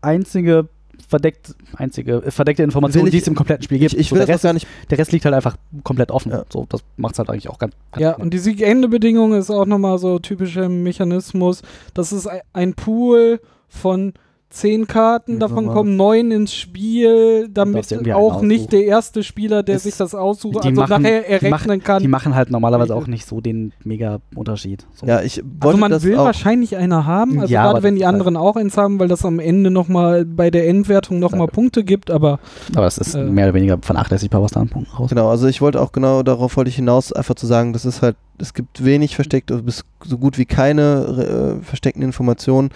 [0.00, 0.68] einzige
[1.08, 3.92] verdeckt, einzige, äh, verdeckte Information, ich- die es im kompletten Spiel gibt.
[3.92, 4.66] Ich, ich so, will der, das Rest, auch gar nicht.
[4.90, 6.32] der Rest liegt halt einfach komplett offen.
[6.32, 6.44] Ja.
[6.52, 9.66] So, das macht es halt eigentlich auch ganz, ganz Ja, und die Sieg-Ende-Bedingung ist auch
[9.66, 11.62] nochmal so typischer Mechanismus.
[11.94, 14.12] Das ist ein Pool von
[14.48, 19.78] zehn Karten, Ja, davon kommen neun ins Spiel, damit auch nicht der erste Spieler, der
[19.78, 22.02] sich das aussucht, die also machen- nachher die errechnen machen- kann.
[22.02, 23.02] Die machen halt normalerweise Welche?
[23.02, 24.86] auch nicht so den mega Unterschied.
[24.94, 25.04] So.
[25.06, 26.24] Ja, ich also wollte man das will auch.
[26.24, 29.24] wahrscheinlich einer haben, also Ja, gerade wenn die halt- anderen auch eins haben, weil das
[29.24, 31.52] am Ende nochmal bei der Endwertung nochmal Ja.
[31.52, 32.38] Punkte gibt, aber
[32.74, 33.24] Aber es ist Äh.
[33.24, 35.10] mehr oder weniger vernachlässigbar, was da an Punkten rauskommt.
[35.10, 38.00] Genau, also ich wollte auch genau darauf wollte ich hinaus, einfach zu sagen, das ist
[38.00, 42.70] halt, es gibt wenig versteckte, bis so gut wie keine äh, versteckten Informationen.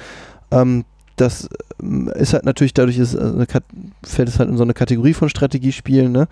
[0.50, 0.84] Ähm,
[1.20, 1.48] das
[1.82, 3.46] ähm, ist halt natürlich dadurch ist, äh, eine
[4.04, 6.12] fällt es halt in so eine Kategorie von Strategiespielen.
[6.12, 6.28] Ne?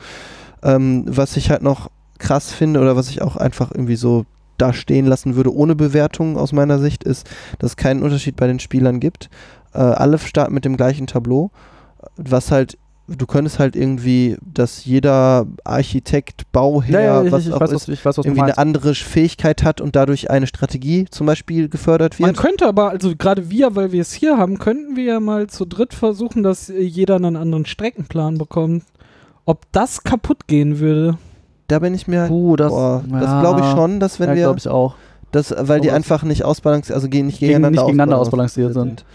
[0.62, 4.24] Ähm, was ich halt noch krass finde oder was ich auch einfach irgendwie so
[4.56, 7.28] da stehen lassen würde ohne Bewertung aus meiner Sicht ist,
[7.60, 9.30] dass es keinen Unterschied bei den Spielern gibt.
[9.72, 11.50] Äh, alle starten mit dem gleichen Tableau,
[12.16, 12.76] was halt
[13.08, 17.88] du könntest halt irgendwie, dass jeder Architekt, Bauherr, ich, was ich, auch weiß, ist, was,
[17.88, 22.20] ich weiß, was irgendwie eine andere Fähigkeit hat und dadurch eine Strategie zum Beispiel gefördert
[22.20, 22.38] man wird.
[22.38, 25.64] könnte aber, also gerade wir, weil wir es hier haben, könnten wir ja mal zu
[25.64, 28.84] dritt versuchen, dass jeder einen anderen Streckenplan bekommt.
[29.46, 31.16] Ob das kaputt gehen würde.
[31.68, 34.28] Da bin ich mir halt, Puh, das, boah, das ja, glaube ich schon, dass wenn
[34.30, 34.94] ja, wir, glaube ich auch.
[35.32, 39.06] das, weil die einfach nicht ausbalanciert, also gehen nicht Gegen- gegeneinander, nicht gegeneinander ausbalanciert sind.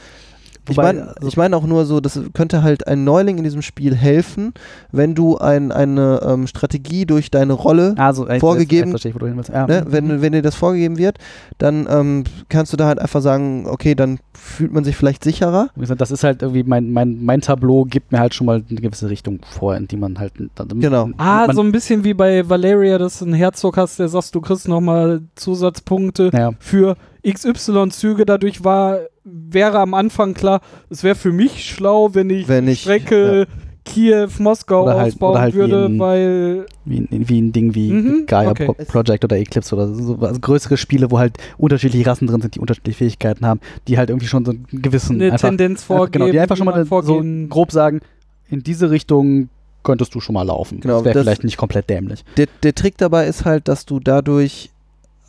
[0.69, 3.61] Ich meine also- ich mein auch nur so, das könnte halt ein Neuling in diesem
[3.61, 4.53] Spiel helfen,
[4.91, 9.03] wenn du ein, eine ähm, Strategie durch deine Rolle Also, vorgegeben- ich.
[9.49, 9.67] Ja.
[9.67, 9.85] Ne?
[9.87, 11.17] Wenn, wenn dir das vorgegeben wird,
[11.57, 15.69] dann ähm, kannst du da halt einfach sagen, okay, dann fühlt man sich vielleicht sicherer.
[15.75, 18.63] Wie gesagt, das ist halt irgendwie, mein, mein, mein Tableau gibt mir halt schon mal
[18.69, 20.33] eine gewisse Richtung vor, in die man halt.
[20.55, 21.09] Dann, Genau.
[21.17, 24.41] Ah, so ein bisschen wie bei Valeria, dass du einen Herzog hast, der sagst, du
[24.41, 26.51] kriegst nochmal Zusatzpunkte ja.
[26.59, 26.95] für
[27.25, 28.25] XY-Züge.
[28.25, 32.81] Dadurch war, wäre am Anfang klar, es wäre für mich schlau, wenn ich Wenn ich-
[32.81, 33.47] Strecke
[33.85, 37.51] Kiew, Moskau Oder halt- ausbauen oder halt wie würde, in- weil Wie, ein- wie ein
[37.51, 38.65] Ding wie Mhm, Gaia okay.
[38.67, 40.17] Pro Project oder Eclipse oder so.
[40.21, 43.59] Also größere Spiele, wo halt unterschiedliche Rassen drin sind, die unterschiedliche Fähigkeiten haben,
[43.89, 45.17] die halt irgendwie schon so einen gewissen.
[45.21, 46.11] eine einfach, Tendenz einfach, vorgeben.
[46.23, 47.49] genau, die einfach schon mal so vorgehen.
[47.49, 47.99] grob sagen,
[48.49, 49.49] in diese Richtung
[49.83, 50.79] könntest du schon mal laufen.
[50.79, 52.23] Genau, das wäre vielleicht nicht komplett dämlich.
[52.37, 54.69] Der, der Trick dabei ist halt, dass du dadurch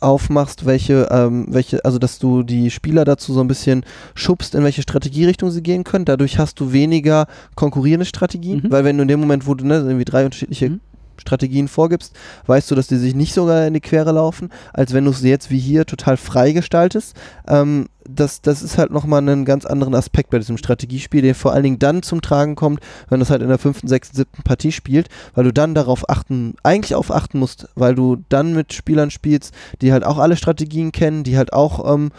[0.05, 3.83] aufmachst, welche, ähm, welche, also dass du die Spieler dazu so ein bisschen
[4.13, 6.05] schubst, in welche Strategierichtung sie gehen können.
[6.05, 7.25] Dadurch hast du weniger
[7.55, 8.71] konkurrierende Strategien, Mhm.
[8.71, 10.79] weil wenn du in dem Moment, wo du ne, irgendwie drei unterschiedliche Mhm.
[11.19, 12.15] Strategien vorgibst,
[12.47, 15.21] weißt du, dass die sich nicht sogar in die Quere laufen, als wenn du es
[15.21, 17.15] jetzt wie hier total frei gestaltest.
[17.47, 21.53] Ähm, das, das ist halt nochmal einen ganz anderen Aspekt bei diesem Strategiespiel, der vor
[21.53, 24.43] allen Dingen dann zum Tragen kommt, wenn du es halt in der fünften, sechsten, siebten
[24.43, 28.73] Partie spielt, weil du dann darauf achten, eigentlich auf achten musst, weil du dann mit
[28.73, 32.11] Spielern spielst, die halt auch alle Strategien kennen, die halt auch ähm,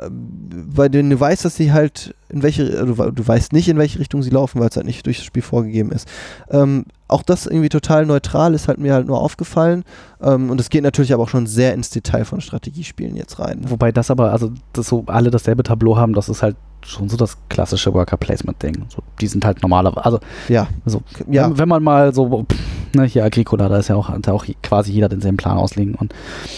[0.00, 3.52] äh, bei denen du weißt, dass sie halt in welche, äh, du, we- du weißt
[3.52, 6.08] nicht, in welche Richtung sie laufen, weil es halt nicht durch das Spiel vorgegeben ist.
[6.50, 9.82] Ähm, auch das irgendwie total neutral ist halt mir halt nur aufgefallen.
[10.22, 13.62] Ähm, und es geht natürlich aber auch schon sehr ins Detail von Strategiespielen jetzt rein.
[13.68, 17.16] Wobei das aber, also dass so alle dasselbe Tableau haben, das ist halt schon so
[17.16, 18.84] das klassische Worker Placement Ding.
[18.88, 20.68] So, die sind halt normalerweise, also Ja.
[20.86, 21.50] so, Ja.
[21.50, 22.58] wenn, wenn man mal so, pff,
[22.96, 26.14] ne, hier Agricola, da ist ja auch, ja auch quasi jeder denselben Plan auslegen und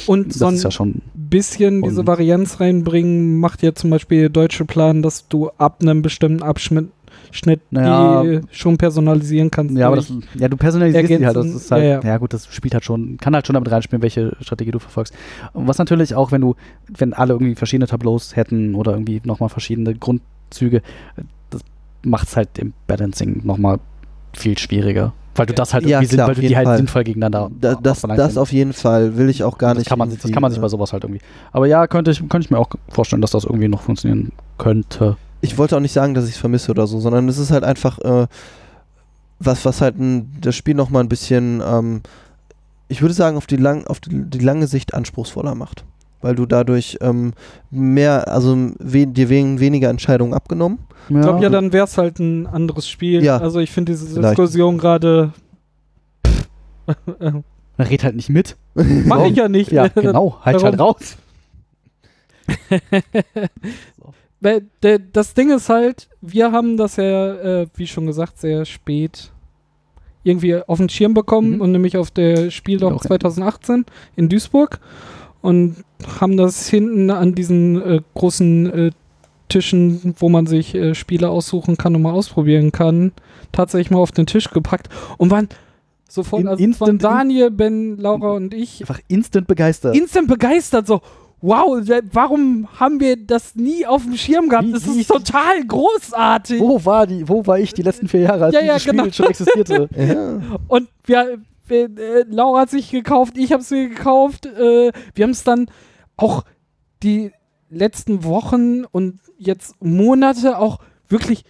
[0.07, 1.01] Und das ist ja schon,
[1.32, 6.02] bisschen diese Und- Varianz reinbringen, macht ja zum Beispiel deutsche Plan, dass du ab einem
[6.02, 6.88] bestimmten Abschnitt
[7.34, 8.22] Schnitt Naja.
[8.22, 9.74] die schon personalisieren kannst.
[9.74, 12.18] ja, aber das, ja, du personalisierst die halt, das Ergänzen, ist halt, ja, ja, ja.
[12.18, 15.14] gut, das spielt halt schon, kann halt schon damit reinspielen, welche Strategie du verfolgst.
[15.54, 16.56] Und was natürlich auch, wenn du,
[16.88, 20.82] wenn alle irgendwie verschiedene Tableaus hätten oder irgendwie nochmal verschiedene Grundzüge,
[21.48, 21.62] das
[22.02, 23.78] macht es halt im Balancing nochmal
[24.34, 25.14] viel schwieriger.
[25.34, 26.76] Weil du das halt Ja, irgendwie, klar, sind, weil du die halt Fall.
[26.76, 29.88] sinnvoll gegeneinander Da, das, das auf jeden Fall will ich auch gar das nicht.
[29.88, 31.22] Kann man, sich- das kann man sich bei sowas halt irgendwie.
[31.52, 35.16] Aber ja, könnte ich, könnte ich mir auch vorstellen, dass das irgendwie noch funktionieren könnte.
[35.40, 37.64] ich wollte auch nicht sagen, dass ich es vermisse oder so, sondern es ist halt
[37.64, 38.26] einfach äh,
[39.38, 42.02] was, was halt ein, das Spiel nochmal ein bisschen, ähm,
[42.88, 45.84] ich würde sagen, auf die, lang, auf die, die lange Sicht anspruchsvoller macht.
[46.22, 47.32] Weil du dadurch ähm,
[47.70, 50.78] mehr, also we dir wegen weniger Entscheidungen abgenommen.
[51.08, 53.22] Ja, Ich glaube, ja, dann wäre es halt ein anderes Spiel.
[53.24, 53.38] Ja.
[53.38, 54.38] Also ich finde diese Vielleicht.
[54.38, 55.32] Diskussion gerade.
[57.18, 57.44] Man
[57.86, 58.56] redet halt nicht mit.
[58.74, 59.72] Mach ich ja nicht.
[59.72, 61.16] Ja, genau, halt halt raus.
[65.12, 69.30] Das Ding ist halt, wir haben das ja, äh, wie schon gesagt, sehr spät
[70.24, 71.60] irgendwie auf den Schirm bekommen Mhm.
[71.60, 73.08] und nämlich auf der Spieldoch Auch, ja.
[73.08, 73.84] 2018
[74.16, 74.80] in Duisburg
[75.43, 75.76] und
[76.20, 78.90] haben das hinten an diesen äh, großen äh,
[79.49, 83.12] Tischen, wo man sich äh, Spiele aussuchen kann und mal ausprobieren kann,
[83.53, 84.88] tatsächlich mal auf den Tisch gepackt
[85.18, 85.49] und waren
[86.09, 89.95] sofort, In- also instant- Daniel, Ben, Laura und ich Einfach instant begeistert.
[89.97, 91.03] instant begeistert, so,
[91.43, 91.78] wow,
[92.12, 94.68] warum haben wir das nie auf dem Schirm gehabt?
[94.68, 96.61] Wie- das ist total großartig.
[96.61, 98.93] Wo war, die, wo war ich die letzten vier Jahre, als Ja, ja, dieses Spiel
[99.01, 99.11] genau.
[99.12, 99.88] schon existierte?
[99.97, 100.40] Ja.
[100.68, 101.38] Und wir
[101.72, 104.46] äh, Laura hat sich gekauft, ich habe es mir gekauft.
[104.46, 105.66] Äh, wir haben es dann
[106.16, 106.44] auch
[107.02, 107.32] die
[107.70, 111.44] letzten Wochen und jetzt Monate auch wirklich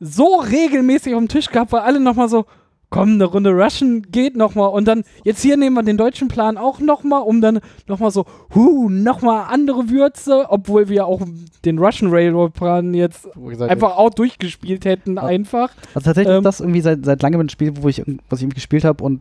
[0.00, 2.44] so regelmäßig auf dem Tisch gehabt, weil alle nochmal so,
[2.90, 4.70] komm, eine Runde Russian geht nochmal.
[4.70, 8.24] Und dann, jetzt hier nehmen wir den deutschen Plan auch nochmal, um dann nochmal so,
[8.54, 11.20] huh, nochmal andere Würze, obwohl wir auch
[11.64, 15.24] den Russian Railroad Plan jetzt gesagt, einfach auch durchgespielt hätten, Ja.
[15.24, 15.72] einfach.
[15.94, 18.48] Also tatsächlich Ähm, ist das irgendwie seit, seit langem ein Spiel, wo ich, was ich
[18.54, 19.20] gespielt habe und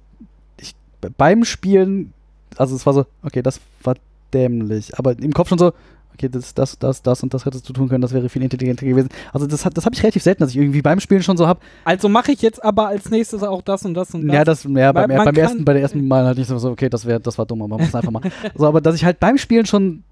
[1.17, 2.13] beim Spielen,
[2.57, 3.95] also es war so, okay, das war
[4.33, 5.73] dämlich, aber im Kopf schon so,
[6.13, 8.85] okay, das, das, das, das und das hättest du tun können, das wäre viel intelligenter
[8.85, 9.09] gewesen.
[9.31, 11.45] Also das, hat- das habe ich relativ selten, dass ich irgendwie beim Spielen schon so
[11.47, 14.35] habe, Also mache ich jetzt aber als nächstes auch das und das und das.
[14.35, 16.89] ja, das, ja, beim, beim, ersten, bei der ersten Mal halt nicht so, so, okay,
[16.89, 18.23] das, wär, das war dumm, aber man muss einfach mal.
[18.55, 20.03] so, aber dass ich halt beim Spielen schon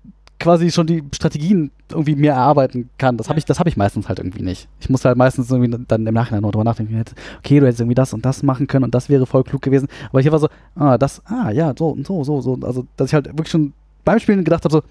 [0.45, 4.07] quasi schon die Strategien irgendwie mir erarbeiten kann, das habe ich, das habe ich meistens
[4.07, 4.67] halt irgendwie nicht.
[4.79, 7.03] Ich muss halt meistens irgendwie dann im Nachhinein noch drüber nachdenken,
[7.39, 9.87] okay, du hättest irgendwie das und das machen können und das wäre voll klug gewesen.
[10.09, 12.59] Aber hier war so, ah, das, ah, ja, so und so, so, so.
[12.61, 13.73] Also, dass ich halt wirklich schon
[14.03, 14.83] beim Spielen gedacht habe, so,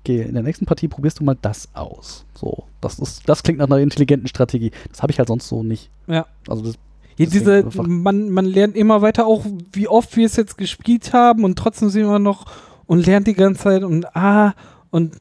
[0.00, 2.24] okay, in der nächsten Partie probierst du mal das aus.
[2.32, 4.70] So, das ist, das klingt nach einer intelligenten Strategie.
[4.90, 5.90] Das habe ich halt sonst so nicht.
[6.06, 6.26] Ja.
[6.46, 6.76] Also das,
[7.16, 11.42] Ja, diese, man, man lernt immer weiter auch, wie oft wir es jetzt gespielt haben
[11.42, 12.46] und trotzdem sind wir noch
[12.86, 14.52] und lernt die ganze Zeit und ah
[14.90, 15.18] und,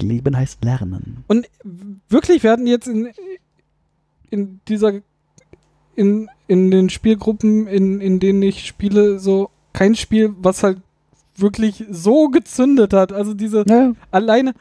[0.00, 1.24] Leben heißt Lernen.
[1.26, 1.48] und
[2.08, 3.08] wirklich, wir hatten jetzt in,
[4.30, 5.00] in dieser
[5.96, 10.80] in, in den Spielgruppen, in, in denen ich spiele, so kein Spiel, was halt
[11.34, 13.12] wirklich so gezündet hat.
[13.12, 14.54] Also diese Ja, alleine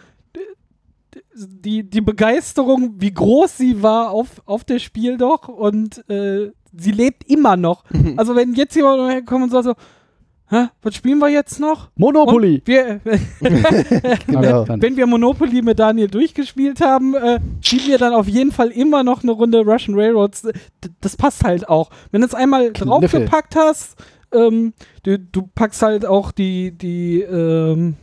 [1.36, 6.92] die, die Begeisterung, wie groß sie war auf, auf das Spiel doch und äh, sie
[6.92, 7.84] lebt immer noch.
[8.18, 9.76] Also wenn jetzt jemand herkommt und sagt so,
[10.50, 11.90] Hä, was spielen wir jetzt noch?
[11.98, 12.62] Monopoly.
[12.64, 13.02] Wir,
[14.28, 14.64] Genau.
[14.64, 18.70] Dann- wenn wir Monopoly mit Daniel durchgespielt haben, äh, spielen wir dann auf jeden Fall
[18.70, 20.44] immer noch eine Runde Russian Railroads.
[20.44, 20.52] D
[21.02, 21.90] das passt halt auch.
[22.12, 22.88] Wenn du es einmal Kniffel.
[22.88, 23.98] draufgepackt hast,
[24.32, 24.74] ähm,
[25.04, 27.96] du, du packst halt auch die, die, ähm,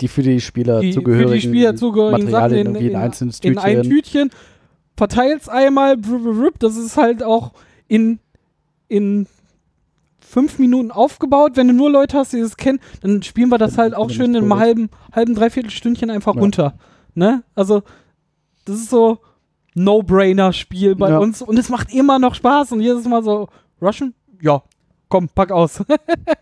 [0.00, 2.90] die für die Spieler die, für zugehörigen die Spieler zugehörigen Sachen Materialien in, irgendwie in,
[2.92, 3.64] in, ein einzelnes in Tütchen.
[3.76, 4.30] ein Tütchen,
[4.96, 5.96] verteilst einmal,
[6.60, 7.52] das ist halt auch
[7.88, 8.20] in,
[8.86, 9.26] in
[10.28, 11.52] fünf Minuten aufgebaut.
[11.56, 14.32] Wenn du nur Leute hast, die das kennen, dann spielen wir das halt auch schön
[14.32, 16.40] ich in einem halben, halben, dreiviertel Stündchen einfach Ja.
[16.40, 16.74] runter.
[17.14, 17.42] Ne?
[17.54, 17.82] Also,
[18.64, 19.18] das ist so
[19.74, 21.18] No-Brainer-Spiel bei Ja.
[21.18, 23.48] uns und es macht immer noch Spaß und jedes Mal so,
[23.80, 24.14] Russian?
[24.40, 24.62] Ja,
[25.08, 25.80] komm, pack aus.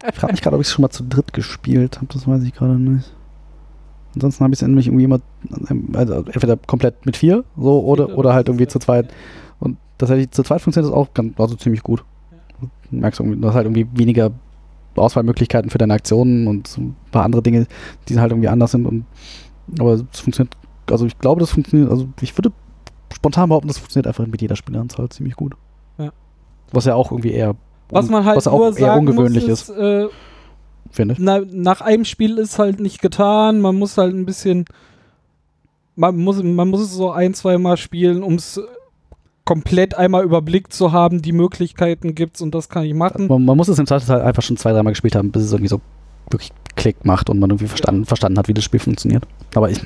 [0.08, 2.08] Ich frage mich gerade, ob ich es schon mal zu dritt gespielt habe.
[2.12, 3.12] Das weiß ich gerade nicht.
[4.14, 5.20] Ansonsten habe ich es nämlich irgendwie immer,
[5.92, 9.12] also entweder komplett mit vier, so, oder, oder halt irgendwie zu zu zweit.
[9.60, 12.04] Und tatsächlich zu zweit funktioniert das auch ganz, also ziemlich gut.
[12.60, 14.32] Du merkst du hast halt irgendwie weniger
[14.96, 17.66] Auswahlmöglichkeiten für deine Aktionen und so ein paar andere Dinge,
[18.08, 18.86] die halt irgendwie anders sind.
[18.86, 19.04] Und,
[19.78, 20.56] aber es funktioniert,
[20.90, 22.52] also ich glaube, das funktioniert, also ich würde
[23.14, 25.54] spontan behaupten, das funktioniert einfach mit jeder Spieleranzahl ziemlich gut.
[25.98, 26.12] Ja.
[26.72, 27.56] Was ja auch irgendwie eher,
[27.90, 30.06] Was man halt was auch eher ungewöhnlich muss, ist, äh,
[30.90, 31.20] finde ich.
[31.20, 33.60] na, nach einem Spiel ist halt nicht getan.
[33.60, 34.64] Man muss halt ein bisschen.
[35.98, 38.60] Man muss, man muss es so ein, zwei Mal spielen, um es
[39.46, 41.22] komplett einmal überblickt zu haben.
[41.22, 43.28] Die Möglichkeiten gibt's und das kann ich machen.
[43.28, 45.68] Man, man muss es im Zweifelsfall einfach schon zwei, dreimal gespielt haben, bis es irgendwie
[45.68, 45.80] so
[46.30, 49.24] wirklich Klick macht und man irgendwie verstanden, verstanden hat, wie das Spiel funktioniert.
[49.54, 49.80] Aber ich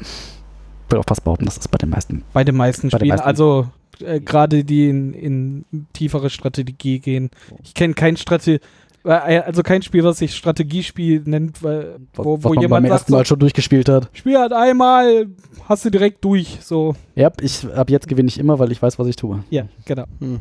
[0.89, 2.25] würde auch fast behaupten, das ist bei den meisten.
[2.33, 3.11] Bei den meisten Bei den Spielen.
[3.11, 3.27] meisten.
[3.27, 3.69] Also
[4.01, 7.31] äh, gerade die in, in tiefere Strategie gehen.
[7.63, 8.61] Ich kenne kein Strategie.
[9.03, 13.01] Also kein Spiel, was sich Strategiespiel nennt, weil, wo, was wo man jemand beim sagt,
[13.01, 14.11] ersten Mal schon durchgespielt hat.
[14.13, 15.29] Spiel halt einmal,
[15.69, 16.59] hast du direkt durch.
[16.61, 19.43] So, Ja, ich, ab jetzt gewinne ich immer, weil ich weiß, was ich tue.
[19.51, 20.05] ja, genau.
[20.19, 20.39] Hm.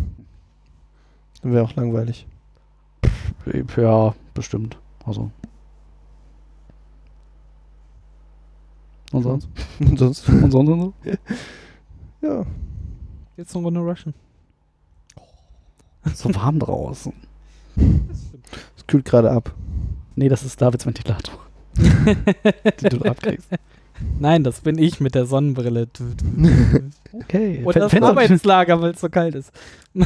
[1.42, 2.28] Wäre auch langweilig.
[3.78, 4.78] Ja, bestimmt.
[5.06, 5.32] Also.
[9.14, 9.48] Und sonst?
[9.80, 10.94] Und sonst, Und sonst und so?
[12.22, 12.46] ja.
[13.38, 14.14] Jetzt noch eine Russian.
[16.14, 17.14] So warm draußen.
[18.78, 19.54] Es kühlt gerade ab.
[20.16, 21.40] Nee, das ist Davids Ventilator.
[21.76, 23.50] die du abkriegst.
[24.20, 25.88] Nein, das bin ich mit der Sonnenbrille.
[27.12, 27.64] Okay.
[27.64, 29.52] Und das Arbeitslager, weil es so kalt ist.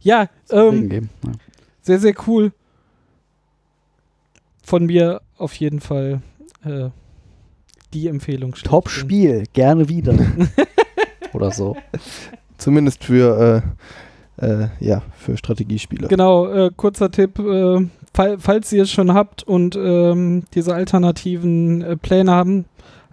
[0.00, 1.10] ja, ähm, geben.
[1.22, 1.32] Ja.
[1.82, 2.52] sehr, sehr cool.
[4.62, 6.22] Von mir auf jeden Fall
[6.64, 6.88] äh,
[7.92, 8.54] die Empfehlung.
[8.54, 10.14] Top-Spiel, gerne wieder.
[11.34, 11.76] Oder so.
[12.56, 13.62] Zumindest für, äh,
[14.38, 16.08] äh, ja, für Strategiespieler.
[16.08, 21.82] Genau, äh, kurzer Tipp, äh, fall, falls ihr es schon habt und ähm, diese alternativen
[21.82, 22.64] äh, Pläne haben,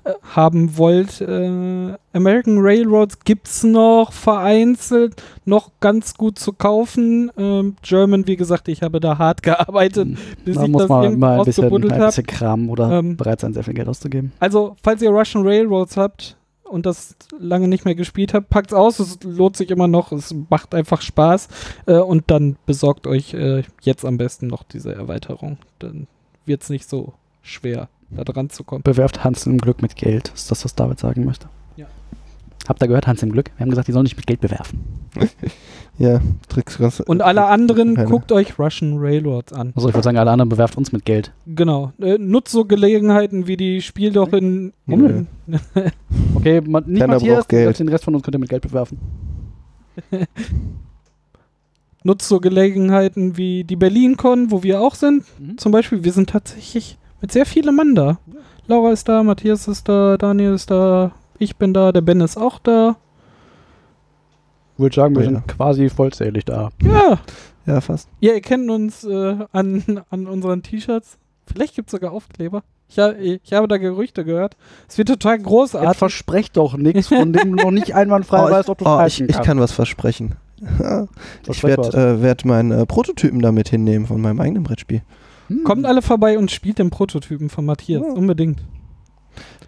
[0.04, 1.22] äh, haben wollt.
[1.22, 7.32] Äh, American Railroads gibt's noch vereinzelt, noch ganz gut zu kaufen.
[7.38, 10.10] Ähm, German, wie gesagt, ich habe da hart gearbeitet,
[10.46, 12.06] bis Da ich muss das man mal ein bisschen, ein habe.
[12.06, 14.32] bisschen kramen oder Ähm, bereit sein, sehr viel Geld auszugeben.
[14.40, 19.00] Also, falls ihr Russian Railroads habt und das lange nicht mehr gespielt habt, packt's aus.
[19.00, 20.12] Es lohnt sich immer noch.
[20.12, 21.48] Es macht einfach Spaß.
[21.86, 25.58] Äh, und dann besorgt euch äh, jetzt am besten noch diese Erweiterung.
[25.80, 26.08] Dann
[26.46, 28.84] wird's nicht so schwer, da dran zu kommen.
[28.84, 30.32] Bewerft Hans im Glück mit Geld.
[30.34, 31.48] Ist das, was David sagen möchte?
[32.68, 33.52] Habt ihr gehört, Hans im Glück?
[33.58, 34.84] Wir haben gesagt, die sollen nicht mit Geld bewerfen.
[35.98, 37.00] Ja, Tricks ganz.
[37.00, 38.10] Und alle anderen, keine.
[38.10, 39.72] guckt euch Russian Railroads an.
[39.78, 41.32] Also ich würde sagen, alle anderen bewerft uns mit Geld.
[41.46, 41.94] Genau.
[42.02, 44.74] Äh, nutzt so Gelegenheiten wie die Spiel doch in.
[44.88, 45.24] Nö.
[46.36, 47.80] Okay, ma nicht Keiner Matthias, braucht Geld.
[47.80, 48.98] den Rest von uns könnt ihr mit Geld bewerfen.
[52.04, 55.24] nutzt so Gelegenheiten wie die BerlinCon, wo wir auch sind.
[55.40, 55.58] Mhm.
[55.58, 58.20] Zum Beispiel, wir sind tatsächlich mit sehr vielen Mann da.
[58.68, 62.38] Laura ist da, Matthias ist da, Daniel ist da, ich bin da, der Ben ist
[62.38, 62.96] auch da.
[64.76, 65.30] Ich würde sagen, wir Ja.
[65.32, 66.70] sind quasi vollzählig da.
[66.84, 67.20] Ja,
[67.66, 68.10] Ja, fast.
[68.20, 71.18] ihr erkennt uns äh, an, an unseren T-Shirts.
[71.48, 72.64] Vielleicht gibt es sogar Aufkleber.
[72.90, 74.58] Ich, ha ich habe da Gerüchte gehört.
[74.88, 75.98] Es wird total Jetzt großartig.
[75.98, 78.90] versprecht doch nichts, von dem du noch nicht einwandfrei Oh, weißt, ich, ob du oh,
[79.06, 80.36] ich, halten ich kann was versprechen.
[81.50, 85.02] ich werde äh, werd meinen äh, Prototypen damit hinnehmen von meinem eigenen Brettspiel.
[85.48, 85.64] Hm.
[85.64, 88.02] Kommt alle vorbei und spielt den Prototypen von Matthias.
[88.04, 88.12] Ja.
[88.14, 88.62] Unbedingt.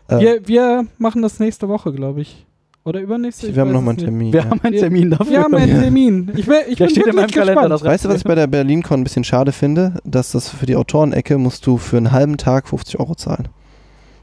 [0.07, 2.45] Äh, Wir, wir machen das nächste Woche, glaube ich.
[2.83, 3.47] Oder übernächste?
[3.47, 4.05] Ich wir haben nochmal einen nicht.
[4.05, 4.33] Termin.
[4.33, 4.49] Wir ja.
[4.49, 5.27] haben einen Termin dafür.
[5.29, 6.31] Wir haben einen Termin.
[6.37, 7.61] Ich, will, ich bin steht in meinem wirklich Kalender.
[7.63, 7.71] gespannt.
[7.73, 9.99] Das Weißt du, was ich bei der BerlinCon ein bisschen schade finde?
[10.05, 13.49] Dass das für die Autorenecke musst du für einen halben Tag 50 Euro zahlen.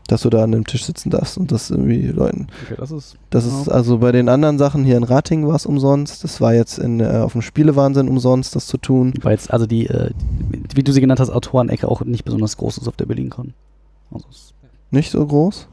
[0.06, 2.46] Dass du da an dem Tisch sitzen darfst und das irgendwie Leuten.
[2.64, 5.66] Okay, das ist Das ist also bei den anderen Sachen hier in Rating war es
[5.66, 6.24] umsonst.
[6.24, 9.12] Das war jetzt in, äh, auf dem Spielewahnsinn umsonst, das zu tun.
[9.22, 10.10] weil jetzt also die, äh,
[10.74, 13.52] wie du sie genannt hast, Autorenecke auch nicht besonders groß ist auf der BerlinCon.
[14.10, 14.26] Also
[14.90, 15.68] Nicht so groß.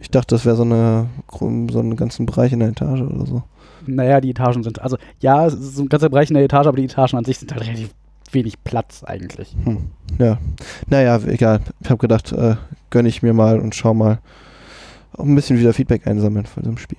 [0.00, 3.42] Ich dachte, das wäre so eine so einen ganzen Bereich in der Etage oder so.
[3.86, 6.66] naja, die Etagen sind, also ja, es ist so ein ganzer Bereich in der Etage,
[6.66, 7.90] aber die Etagen an sich sind halt relativ
[8.32, 9.56] wenig Platz eigentlich.
[9.64, 9.86] Hm.
[10.18, 10.38] Ja.
[10.88, 11.60] Naja, egal.
[11.80, 12.56] Ich habe gedacht, äh,
[12.90, 14.18] gönne ich mir mal und schau mal.
[15.16, 16.98] Auch ein bisschen wieder Feedback einsammeln von dem Spiel.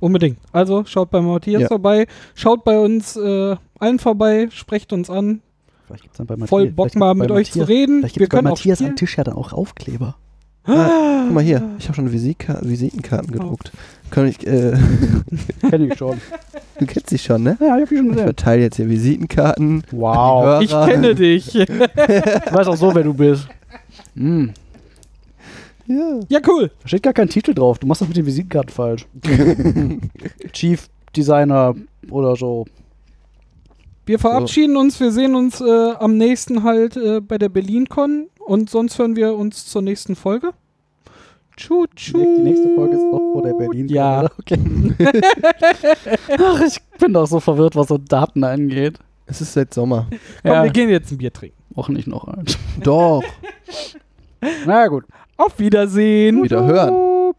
[0.00, 0.38] Unbedingt.
[0.52, 1.68] Also schaut bei Matthias Ja.
[1.68, 5.42] vorbei, schaut bei uns äh, allen vorbei, sprecht uns an.
[5.86, 7.98] Vielleicht gibt's dann bei Matthias, Voll Bock gibt's mal mit euch zu Matthias- reden.
[8.00, 8.96] Vielleicht Wir gibt bei können auch Matthias am.
[8.96, 10.16] Tisch ja dann auch Aufkleber.
[10.64, 13.72] Ah, guck mal hier, ich habe schon Visika Visitenkarten gedruckt.
[14.10, 14.76] Kann ich, äh,
[15.70, 16.20] Kenn ich schon.
[16.78, 17.56] du kennst dich schon, ne?
[17.60, 18.24] Ja, ich hab die schon Ich gesehen.
[18.26, 19.82] verteile jetzt hier Visitenkarten.
[19.90, 20.44] Wow.
[20.44, 20.60] Hörer.
[20.62, 21.54] Ich kenne dich.
[21.54, 21.68] Ich
[22.54, 23.48] weiß auch so, wer du bist.
[24.14, 24.52] Hm.
[25.86, 26.20] Ja.
[26.28, 26.70] ja, cool.
[26.82, 27.78] Da steht gar kein Titel drauf.
[27.78, 29.06] Du machst das mit den Visitenkarten falsch.
[30.52, 31.74] Chief Designer
[32.10, 32.66] oder so.
[34.06, 34.98] Wir verabschieden uns.
[35.00, 38.28] Wir sehen uns äh, am nächsten halt äh, bei der BerlinCon.
[38.46, 40.50] Und sonst hören wir uns zur nächsten Folge.
[41.56, 42.18] Tschu, tschu.
[42.18, 43.88] Die nächste Folge ist noch vor der Berlin.
[43.88, 44.20] Ja.
[44.20, 44.30] oder?
[44.40, 44.58] Okay.
[46.38, 48.98] Ach, ich bin doch so verwirrt, was so Daten angeht.
[49.26, 50.06] Es ist seit Sommer.
[50.42, 50.64] Komm, Ja.
[50.64, 51.56] wir gehen jetzt ein Bier trinken.
[51.76, 52.58] Auch nicht noch eins.
[52.82, 53.22] Doch.
[54.66, 55.04] Na gut.
[55.36, 56.42] Auf Wiedersehen.
[56.42, 57.34] Wieder hören.